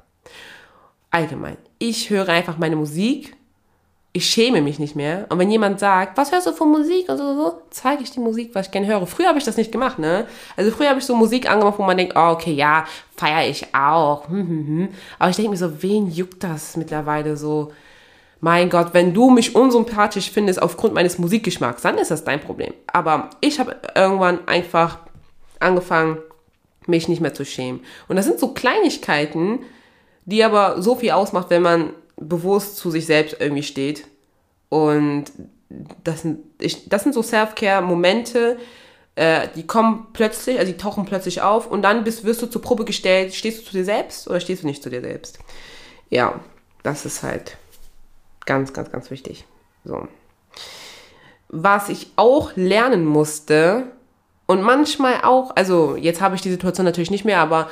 [1.10, 1.58] Allgemein.
[1.80, 3.36] Ich höre einfach meine Musik
[4.12, 5.28] ich schäme mich nicht mehr.
[5.30, 8.20] Und wenn jemand sagt, was hörst du von Musik und so, so, zeige ich die
[8.20, 9.06] Musik, was ich gerne höre.
[9.06, 10.26] Früher habe ich das nicht gemacht, ne?
[10.58, 13.74] Also früher habe ich so Musik angemacht, wo man denkt, oh, okay, ja, feiere ich
[13.76, 14.28] auch.
[14.28, 14.90] Hm, hm, hm.
[15.20, 17.72] Aber ich denke mir so, wen juckt das mittlerweile so?
[18.42, 22.74] Mein Gott, wenn du mich unsympathisch findest aufgrund meines Musikgeschmacks, dann ist das dein Problem.
[22.88, 25.00] Aber ich habe irgendwann einfach
[25.60, 26.18] angefangen,
[26.88, 27.82] mich nicht mehr zu schämen.
[28.08, 29.60] Und das sind so Kleinigkeiten,
[30.26, 34.06] die aber so viel ausmacht, wenn man bewusst zu sich selbst irgendwie steht.
[34.70, 35.26] Und
[36.04, 38.58] das sind, ich, das sind so Self-Care-Momente,
[39.16, 42.62] äh, die kommen plötzlich, also die tauchen plötzlich auf und dann bist, wirst du zur
[42.62, 45.40] Probe gestellt, stehst du zu dir selbst oder stehst du nicht zu dir selbst?
[46.10, 46.40] Ja,
[46.84, 47.58] das ist halt
[48.46, 49.46] ganz, ganz, ganz wichtig.
[49.84, 50.08] So.
[51.50, 53.88] Was ich auch lernen musste
[54.46, 57.70] und manchmal auch, also jetzt habe ich die Situation natürlich nicht mehr, aber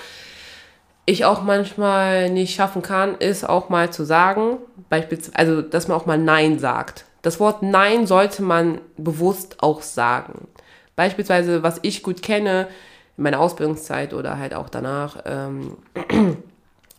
[1.08, 4.58] ich auch manchmal nicht schaffen kann, ist auch mal zu sagen,
[4.90, 7.06] beispielsweise, also dass man auch mal Nein sagt.
[7.22, 10.50] Das Wort Nein sollte man bewusst auch sagen.
[10.98, 12.68] Beispielsweise, was ich gut kenne,
[13.16, 15.78] in meiner Ausbildungszeit oder halt auch danach, ähm,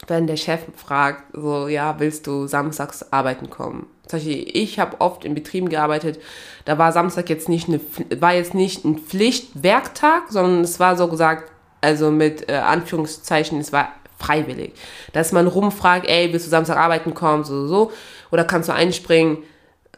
[0.07, 3.87] wenn der Chef fragt, so, ja, willst du samstags arbeiten kommen?
[4.07, 6.19] Zum Beispiel, ich habe oft in Betrieben gearbeitet,
[6.65, 7.81] da war Samstag jetzt nicht eine,
[8.19, 13.73] war jetzt nicht ein Pflichtwerktag, sondern es war so gesagt, also mit äh, Anführungszeichen, es
[13.73, 14.73] war freiwillig.
[15.13, 17.93] Dass man rumfragt, ey, willst du Samstag arbeiten kommen, so, so, so.
[18.31, 19.39] Oder kannst du einspringen?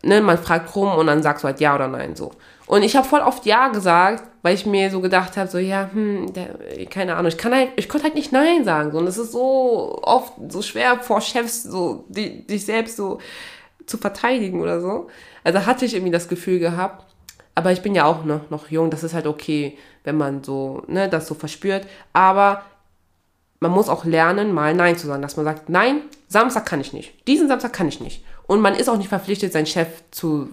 [0.02, 2.32] Ne, man fragt rum und dann sagst du halt ja oder nein, so.
[2.66, 5.90] Und ich habe voll oft ja gesagt, weil ich mir so gedacht habe, so, ja,
[5.92, 8.92] hm, der, keine Ahnung, ich kann halt, ich konnte halt nicht nein sagen.
[8.92, 8.98] So.
[8.98, 13.18] Und es ist so oft so schwer vor Chefs, so, die, dich selbst so
[13.86, 15.08] zu verteidigen oder so.
[15.42, 17.09] Also hatte ich irgendwie das Gefühl gehabt.
[17.60, 20.82] Aber ich bin ja auch noch, noch jung, das ist halt okay, wenn man so,
[20.86, 21.86] ne, das so verspürt.
[22.14, 22.64] Aber
[23.60, 26.94] man muss auch lernen, mal Nein zu sagen, dass man sagt, nein, Samstag kann ich
[26.94, 27.12] nicht.
[27.28, 28.24] Diesen Samstag kann ich nicht.
[28.46, 30.48] Und man ist auch nicht verpflichtet, seinen Chef zu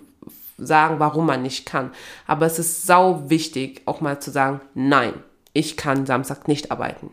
[0.57, 1.91] sagen, warum man nicht kann.
[2.25, 5.13] Aber es ist sau wichtig, auch mal zu sagen, nein,
[5.53, 7.11] ich kann Samstag nicht arbeiten.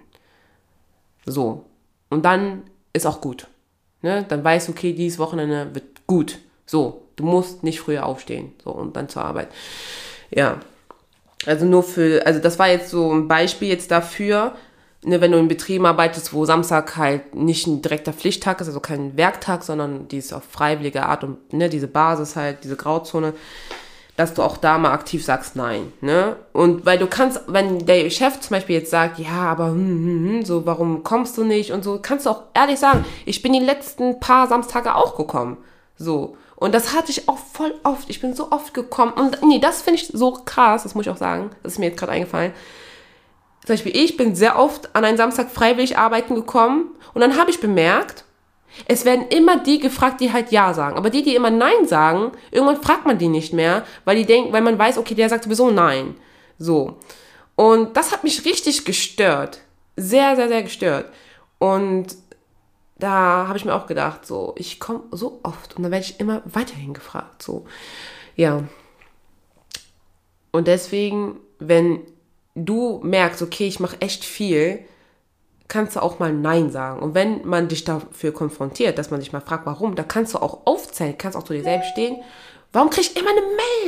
[1.24, 1.66] So.
[2.10, 3.46] Und dann ist auch gut.
[4.02, 4.24] Ne?
[4.28, 6.40] Dann weißt du, okay, dieses Wochenende wird gut.
[6.66, 7.03] So.
[7.16, 8.52] Du musst nicht früher aufstehen.
[8.62, 8.70] So.
[8.70, 9.48] Und dann zur Arbeit.
[10.30, 10.58] Ja.
[11.46, 14.54] Also nur für, also das war jetzt so ein Beispiel jetzt dafür,
[15.04, 18.80] ne, wenn du in Betrieben arbeitest, wo Samstag halt nicht ein direkter Pflichttag ist, also
[18.80, 23.34] kein Werktag, sondern dies auf freiwillige Art und ne, diese Basis halt, diese Grauzone,
[24.16, 26.36] dass du auch da mal aktiv sagst nein, ne?
[26.52, 30.28] Und weil du kannst, wenn der Chef zum Beispiel jetzt sagt, ja, aber hm, hm,
[30.28, 33.52] hm, so, warum kommst du nicht und so, kannst du auch ehrlich sagen, ich bin
[33.52, 35.58] die letzten paar Samstage auch gekommen,
[35.96, 36.36] so.
[36.64, 38.08] Und das hatte ich auch voll oft.
[38.08, 39.12] Ich bin so oft gekommen.
[39.12, 41.50] Und nee, das finde ich so krass, das muss ich auch sagen.
[41.62, 42.52] Das ist mir jetzt gerade eingefallen
[43.64, 47.50] zum Beispiel ich bin sehr oft an einem Samstag freiwillig arbeiten gekommen und dann habe
[47.50, 48.24] ich bemerkt,
[48.86, 50.96] es werden immer die gefragt, die halt Ja sagen.
[50.96, 54.52] Aber die, die immer Nein sagen, irgendwann fragt man die nicht mehr, weil die denken,
[54.52, 56.16] weil man weiß, okay, der sagt sowieso Nein.
[56.58, 56.98] So.
[57.54, 59.60] Und das hat mich richtig gestört.
[59.96, 61.06] Sehr, sehr, sehr gestört.
[61.58, 62.08] Und
[62.96, 66.20] da habe ich mir auch gedacht, so, ich komme so oft und dann werde ich
[66.20, 67.42] immer weiterhin gefragt.
[67.42, 67.66] So,
[68.36, 68.62] ja.
[70.52, 72.00] Und deswegen, wenn
[72.54, 74.84] du merkst, okay, ich mache echt viel,
[75.66, 77.02] kannst du auch mal Nein sagen.
[77.02, 80.38] Und wenn man dich dafür konfrontiert, dass man sich mal fragt, warum, da kannst du
[80.38, 82.22] auch aufzählen, kannst auch zu dir selbst stehen.
[82.72, 83.40] Warum krieg ich immer eine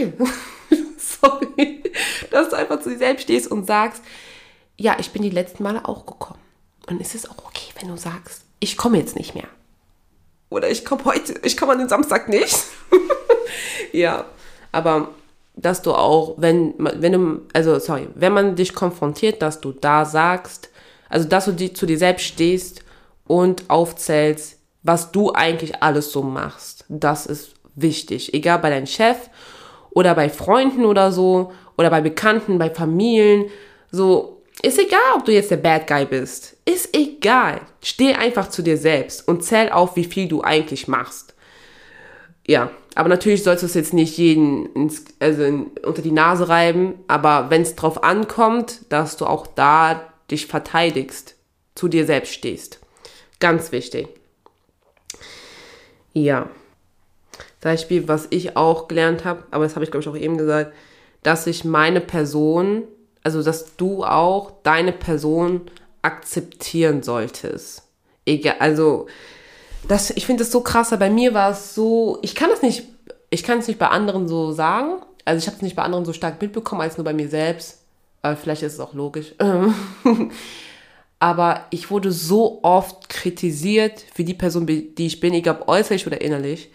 [0.08, 0.28] Mail?
[0.98, 1.82] Sorry.
[2.30, 4.02] Dass du einfach zu dir selbst stehst und sagst,
[4.76, 6.40] ja, ich bin die letzten Male auch gekommen.
[6.88, 9.48] Und es ist auch okay, wenn du sagst, ich komme jetzt nicht mehr.
[10.48, 12.64] Oder ich komme heute, ich komme an den Samstag nicht.
[13.92, 14.24] ja,
[14.72, 15.08] aber
[15.56, 20.04] dass du auch, wenn, wenn du, also sorry, wenn man dich konfrontiert, dass du da
[20.04, 20.70] sagst,
[21.08, 22.84] also dass du die, zu dir selbst stehst
[23.26, 26.84] und aufzählst, was du eigentlich alles so machst.
[26.88, 28.34] Das ist wichtig.
[28.34, 29.16] Egal bei deinem Chef
[29.90, 33.46] oder bei Freunden oder so oder bei Bekannten, bei Familien.
[33.90, 36.56] So, ist egal, ob du jetzt der Bad Guy bist.
[36.64, 37.60] Ist egal.
[37.82, 41.34] Steh einfach zu dir selbst und zähl auf, wie viel du eigentlich machst.
[42.46, 46.48] Ja, aber natürlich sollst du es jetzt nicht jeden ins, also in, unter die Nase
[46.48, 46.94] reiben.
[47.08, 51.34] Aber wenn es drauf ankommt, dass du auch da dich verteidigst,
[51.74, 52.80] zu dir selbst stehst.
[53.38, 54.08] Ganz wichtig.
[56.14, 56.48] Ja.
[57.60, 60.38] Zum Beispiel, was ich auch gelernt habe, aber das habe ich glaube ich auch eben
[60.38, 60.72] gesagt,
[61.22, 62.84] dass ich meine Person,
[63.26, 65.62] also dass du auch deine Person
[66.00, 67.82] akzeptieren solltest.
[68.24, 69.08] Egal, also
[69.88, 72.84] das, ich finde das so krass, bei mir war es so, ich kann das nicht,
[73.30, 75.02] ich kann es nicht bei anderen so sagen.
[75.24, 77.80] Also ich habe es nicht bei anderen so stark mitbekommen, als nur bei mir selbst.
[78.22, 79.34] Aber vielleicht ist es auch logisch.
[81.18, 86.06] Aber ich wurde so oft kritisiert für die Person, die ich bin, egal ob äußerlich
[86.06, 86.70] oder innerlich.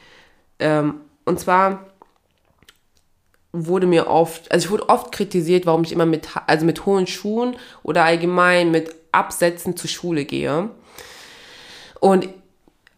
[0.60, 1.91] Ähm, und zwar
[3.54, 7.08] wurde mir oft, also ich wurde oft kritisiert, warum ich immer mit, also mit hohen
[7.08, 10.70] Schuhen oder allgemein mit Absätzen zur Schule gehe.
[12.00, 12.30] Und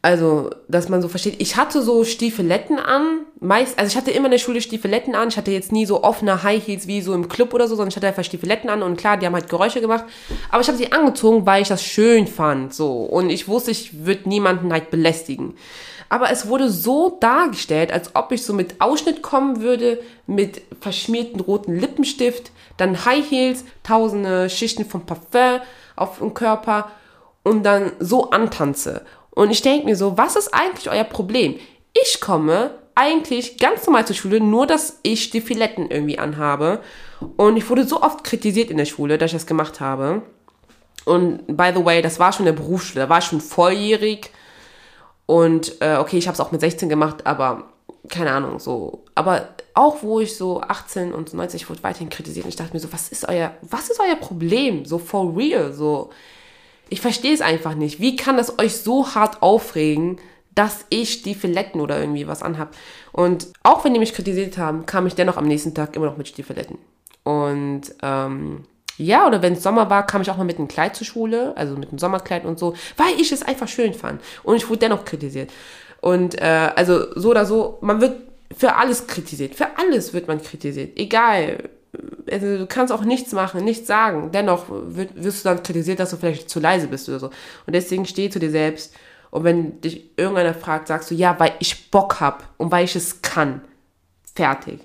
[0.06, 4.26] also, dass man so versteht, ich hatte so Stiefeletten an, meist, also ich hatte immer
[4.26, 7.13] in der Schule Stiefeletten an, ich hatte jetzt nie so offene High Heels wie so
[7.13, 9.48] im Club oder so, sondern ich hatte einfach Stiefeletten an und klar, die haben halt
[9.48, 10.04] Geräusche gemacht,
[10.52, 14.06] aber ich habe sie angezogen, weil ich das schön fand, so, und ich wusste, ich
[14.06, 15.56] würde niemanden halt belästigen.
[16.13, 21.39] Aber es wurde so dargestellt, als ob ich so mit Ausschnitt kommen würde, mit verschmierten
[21.39, 25.62] roten Lippenstift, dann High Heels, tausende Schichten von Parfum
[25.95, 26.91] auf dem Körper
[27.41, 29.02] und dann so antanze.
[29.32, 31.56] Und ich denke mir so, was ist eigentlich euer Problem?
[31.99, 36.82] Ich komme eigentlich ganz normal zur Schule, nur dass ich die Filetten irgendwie anhabe.
[37.38, 40.22] Und ich wurde so oft kritisiert in der Schule, dass ich das gemacht habe.
[41.05, 44.30] Und by the way, das war schon in der Berufsschule, da war ich schon volljährig.
[45.26, 47.69] Und äh, okay, ich habe es auch mit 16 gemacht, aber
[48.09, 49.05] keine Ahnung, so.
[49.15, 52.80] Aber auch wo ich so 18 und 90 wurde weiterhin kritisiert und ich dachte mir
[52.80, 54.86] so, was ist euer, was ist euer Problem?
[54.86, 56.09] So for real, so
[56.89, 57.99] ich verstehe es einfach nicht.
[57.99, 60.17] Wie kann das euch so hart aufregen,
[60.53, 62.76] dass ich Stiefeletten oder irgendwie was anhab?
[63.11, 66.17] Und auch wenn die mich kritisiert haben, kam ich dennoch am nächsten Tag immer noch
[66.17, 66.78] mit Stiefeletten.
[67.24, 68.65] Und ähm,
[68.98, 71.54] Ja, oder wenn es Sommer war, kam ich auch mal mit einem Kleid zur Schule,
[71.58, 74.22] also mit einem Sommerkleid und so, weil ich es einfach schön fand.
[74.44, 75.52] Und ich wurde dennoch kritisiert.
[76.02, 78.16] Und äh, also so oder so, man wird
[78.56, 79.56] für alles kritisiert.
[79.56, 80.98] Für alles wird man kritisiert.
[80.98, 81.70] Egal.
[82.30, 84.32] Also du kannst auch nichts machen, nichts sagen.
[84.32, 87.28] Dennoch wird, wirst du dann kritisiert, dass du vielleicht zu leise bist oder so.
[87.66, 88.96] Und deswegen steh zu dir selbst.
[89.32, 92.96] Und wenn dich irgendeiner fragt, sagst du, ja, weil ich Bock hab und weil ich
[92.96, 93.62] es kann.
[94.36, 94.82] Fertig.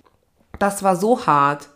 [0.59, 1.69] Das war so hart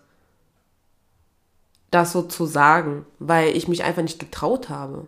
[1.93, 5.07] das so zu sagen, weil ich mich einfach nicht getraut habe.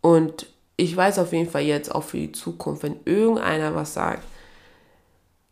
[0.00, 0.46] Und
[0.76, 4.24] ich weiß auf jeden Fall jetzt auch für die Zukunft, wenn irgendeiner was sagt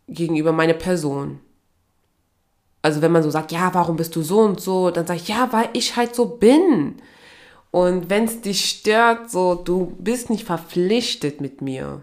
[0.09, 1.39] gegenüber meiner Person,
[2.81, 5.29] also wenn man so sagt, ja, warum bist du so und so, dann sage ich,
[5.29, 6.97] ja, weil ich halt so bin.
[7.71, 12.03] Und wenn es dich stört, so, du bist nicht verpflichtet mit mir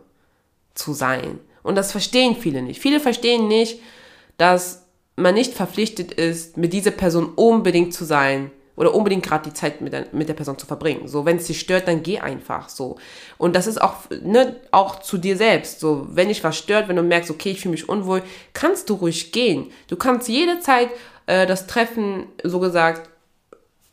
[0.76, 1.40] zu sein.
[1.64, 2.80] Und das verstehen viele nicht.
[2.80, 3.80] Viele verstehen nicht,
[4.38, 4.85] dass
[5.16, 9.80] man nicht verpflichtet ist, mit dieser Person unbedingt zu sein oder unbedingt gerade die Zeit
[9.80, 11.08] mit der, mit der Person zu verbringen.
[11.08, 12.98] So, wenn es dich stört, dann geh einfach so.
[13.38, 15.80] Und das ist auch, ne, auch zu dir selbst.
[15.80, 18.22] So, wenn dich was stört, wenn du merkst, okay, ich fühle mich unwohl,
[18.54, 19.72] kannst du ruhig gehen.
[19.88, 20.90] Du kannst jede Zeit
[21.28, 23.10] äh, das Treffen, so gesagt,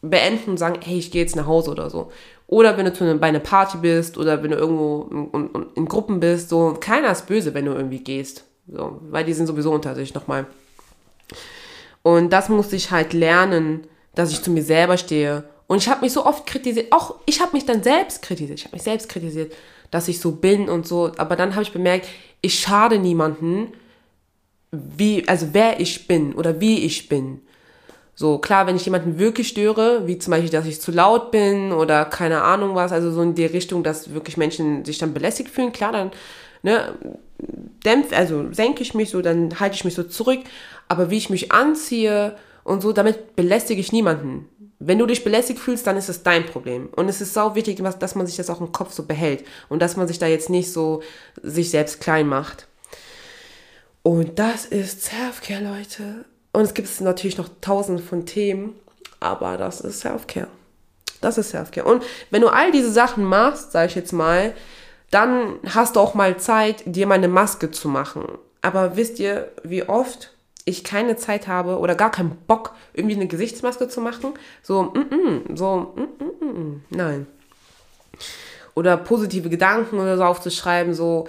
[0.00, 2.10] beenden und sagen, hey, ich gehe jetzt nach Hause oder so.
[2.48, 5.66] Oder wenn du zu einem, bei einer Party bist oder wenn du irgendwo in, in,
[5.76, 8.44] in Gruppen bist, so, keiner ist böse, wenn du irgendwie gehst.
[8.66, 10.46] So, weil die sind sowieso unter sich nochmal.
[12.02, 15.44] Und das musste ich halt lernen, dass ich zu mir selber stehe.
[15.66, 18.64] Und ich habe mich so oft kritisiert, auch ich habe mich dann selbst kritisiert, ich
[18.66, 19.54] habe mich selbst kritisiert,
[19.90, 21.12] dass ich so bin und so.
[21.16, 22.08] Aber dann habe ich bemerkt,
[22.40, 23.72] ich schade niemanden,
[24.70, 27.40] wie, also wer ich bin oder wie ich bin.
[28.14, 31.72] So, klar, wenn ich jemanden wirklich störe, wie zum Beispiel, dass ich zu laut bin
[31.72, 35.50] oder keine Ahnung was, also so in die Richtung, dass wirklich Menschen sich dann belästigt
[35.50, 36.10] fühlen, klar, dann,
[36.62, 36.94] ne,
[37.84, 40.40] dämpf, also senke ich mich so, dann halte ich mich so zurück.
[40.88, 44.48] Aber wie ich mich anziehe und so, damit belästige ich niemanden.
[44.78, 46.88] Wenn du dich belästigt fühlst, dann ist es dein Problem.
[46.96, 49.80] Und es ist sau wichtig, dass man sich das auch im Kopf so behält und
[49.80, 51.02] dass man sich da jetzt nicht so
[51.40, 52.66] sich selbst klein macht.
[54.02, 56.24] Und das ist Self-Care, Leute.
[56.52, 58.74] Und es gibt natürlich noch tausende von Themen,
[59.20, 60.48] aber das ist Self-Care.
[61.20, 61.86] Das ist Self-Care.
[61.86, 64.52] Und wenn du all diese Sachen machst, sage ich jetzt mal,
[65.12, 68.24] dann hast du auch mal Zeit, dir mal eine Maske zu machen.
[68.62, 70.32] Aber wisst ihr, wie oft
[70.64, 74.32] ich keine Zeit habe oder gar keinen Bock, irgendwie eine Gesichtsmaske zu machen?
[74.62, 77.26] So, mm, mm, so, mm, mm, mm, mm nein.
[78.74, 81.28] Oder positive Gedanken oder so aufzuschreiben, so,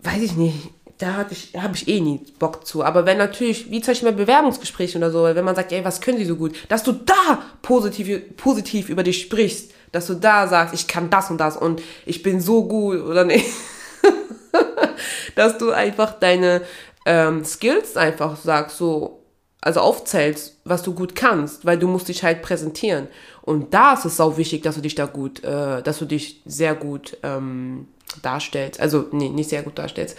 [0.00, 2.82] weiß ich nicht, da habe ich, hab ich eh nie Bock zu.
[2.82, 6.00] Aber wenn natürlich, wie zum Beispiel bei Bewerbungsgesprächen oder so, wenn man sagt, ey, was
[6.00, 10.46] können die so gut, dass du da positiv, positiv über dich sprichst, dass du da
[10.46, 13.46] sagst, ich kann das und das und ich bin so gut oder nicht.
[15.34, 16.62] dass du einfach deine
[17.06, 19.22] ähm, Skills einfach sagst, so,
[19.60, 23.08] also aufzählst, was du gut kannst, weil du musst dich halt präsentieren.
[23.42, 26.42] Und da ist es auch wichtig, dass du dich da gut, äh, dass du dich
[26.44, 27.88] sehr gut ähm,
[28.22, 28.80] darstellst.
[28.80, 30.18] Also, nee, nicht sehr gut darstellst.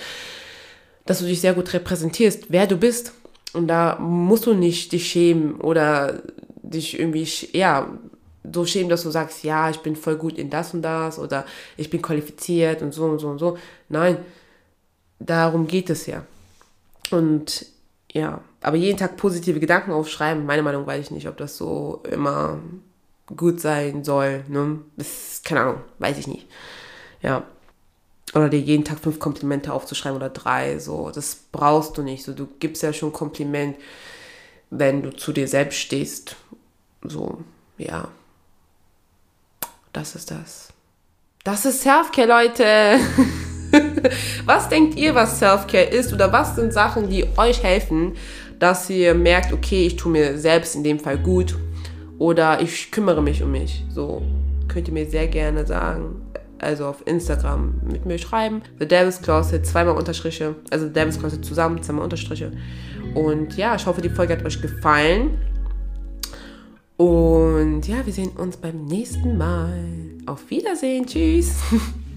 [1.05, 3.13] Dass du dich sehr gut repräsentierst, wer du bist.
[3.53, 6.22] Und da musst du nicht dich schämen oder
[6.61, 7.89] dich irgendwie, ja,
[8.54, 11.45] so schämen, dass du sagst, ja, ich bin voll gut in das und das oder
[11.78, 13.58] ich bin qualifiziert und so und so und so.
[13.89, 14.18] Nein,
[15.20, 16.24] darum geht es ja.
[17.12, 17.66] Und
[18.12, 22.02] ja, aber jeden Tag positive Gedanken aufschreiben, meine Meinung weiß ich nicht, ob das so
[22.10, 22.60] immer
[23.28, 24.43] gut sein soll.
[24.47, 24.80] Ne?
[24.97, 26.47] Das, keine Ahnung, weiß ich nicht.
[27.22, 27.43] Ja.
[28.36, 32.24] Oder dir jeden Tag fünf Komplimente aufzuschreiben oder drei, so, das brauchst du nicht.
[32.24, 33.76] So, du gibst ja schon Kompliment,
[34.70, 36.36] wenn du zu dir selbst stehst.
[37.04, 37.39] So,
[37.78, 38.10] ja.
[40.00, 40.70] Das ist das.
[41.43, 42.64] Das ist Selfcare, Leute.
[44.45, 46.14] was denkt ihr, was Selfcare ist?
[46.14, 48.14] Oder was sind Sachen, die euch helfen,
[48.60, 51.58] dass ihr merkt, okay, ich tue mir selbst in dem Fall gut
[52.18, 53.84] oder ich kümmere mich um mich?
[53.89, 54.22] So
[54.70, 56.22] könnt ihr mir sehr gerne sagen.
[56.60, 58.62] Also auf Instagram mit mir schreiben.
[58.80, 60.56] The Devil's Closet, zweimal Unterstriche.
[60.72, 62.54] Also The Devil's Closet zusammen, zweimal Unterstriche.
[63.16, 65.38] Und ja, ich hoffe, die Folge hat euch gefallen.
[67.00, 69.72] Und ja, wir sehen uns beim nächsten Mal.
[70.26, 71.06] Auf Wiedersehen.
[71.06, 71.56] Tschüss.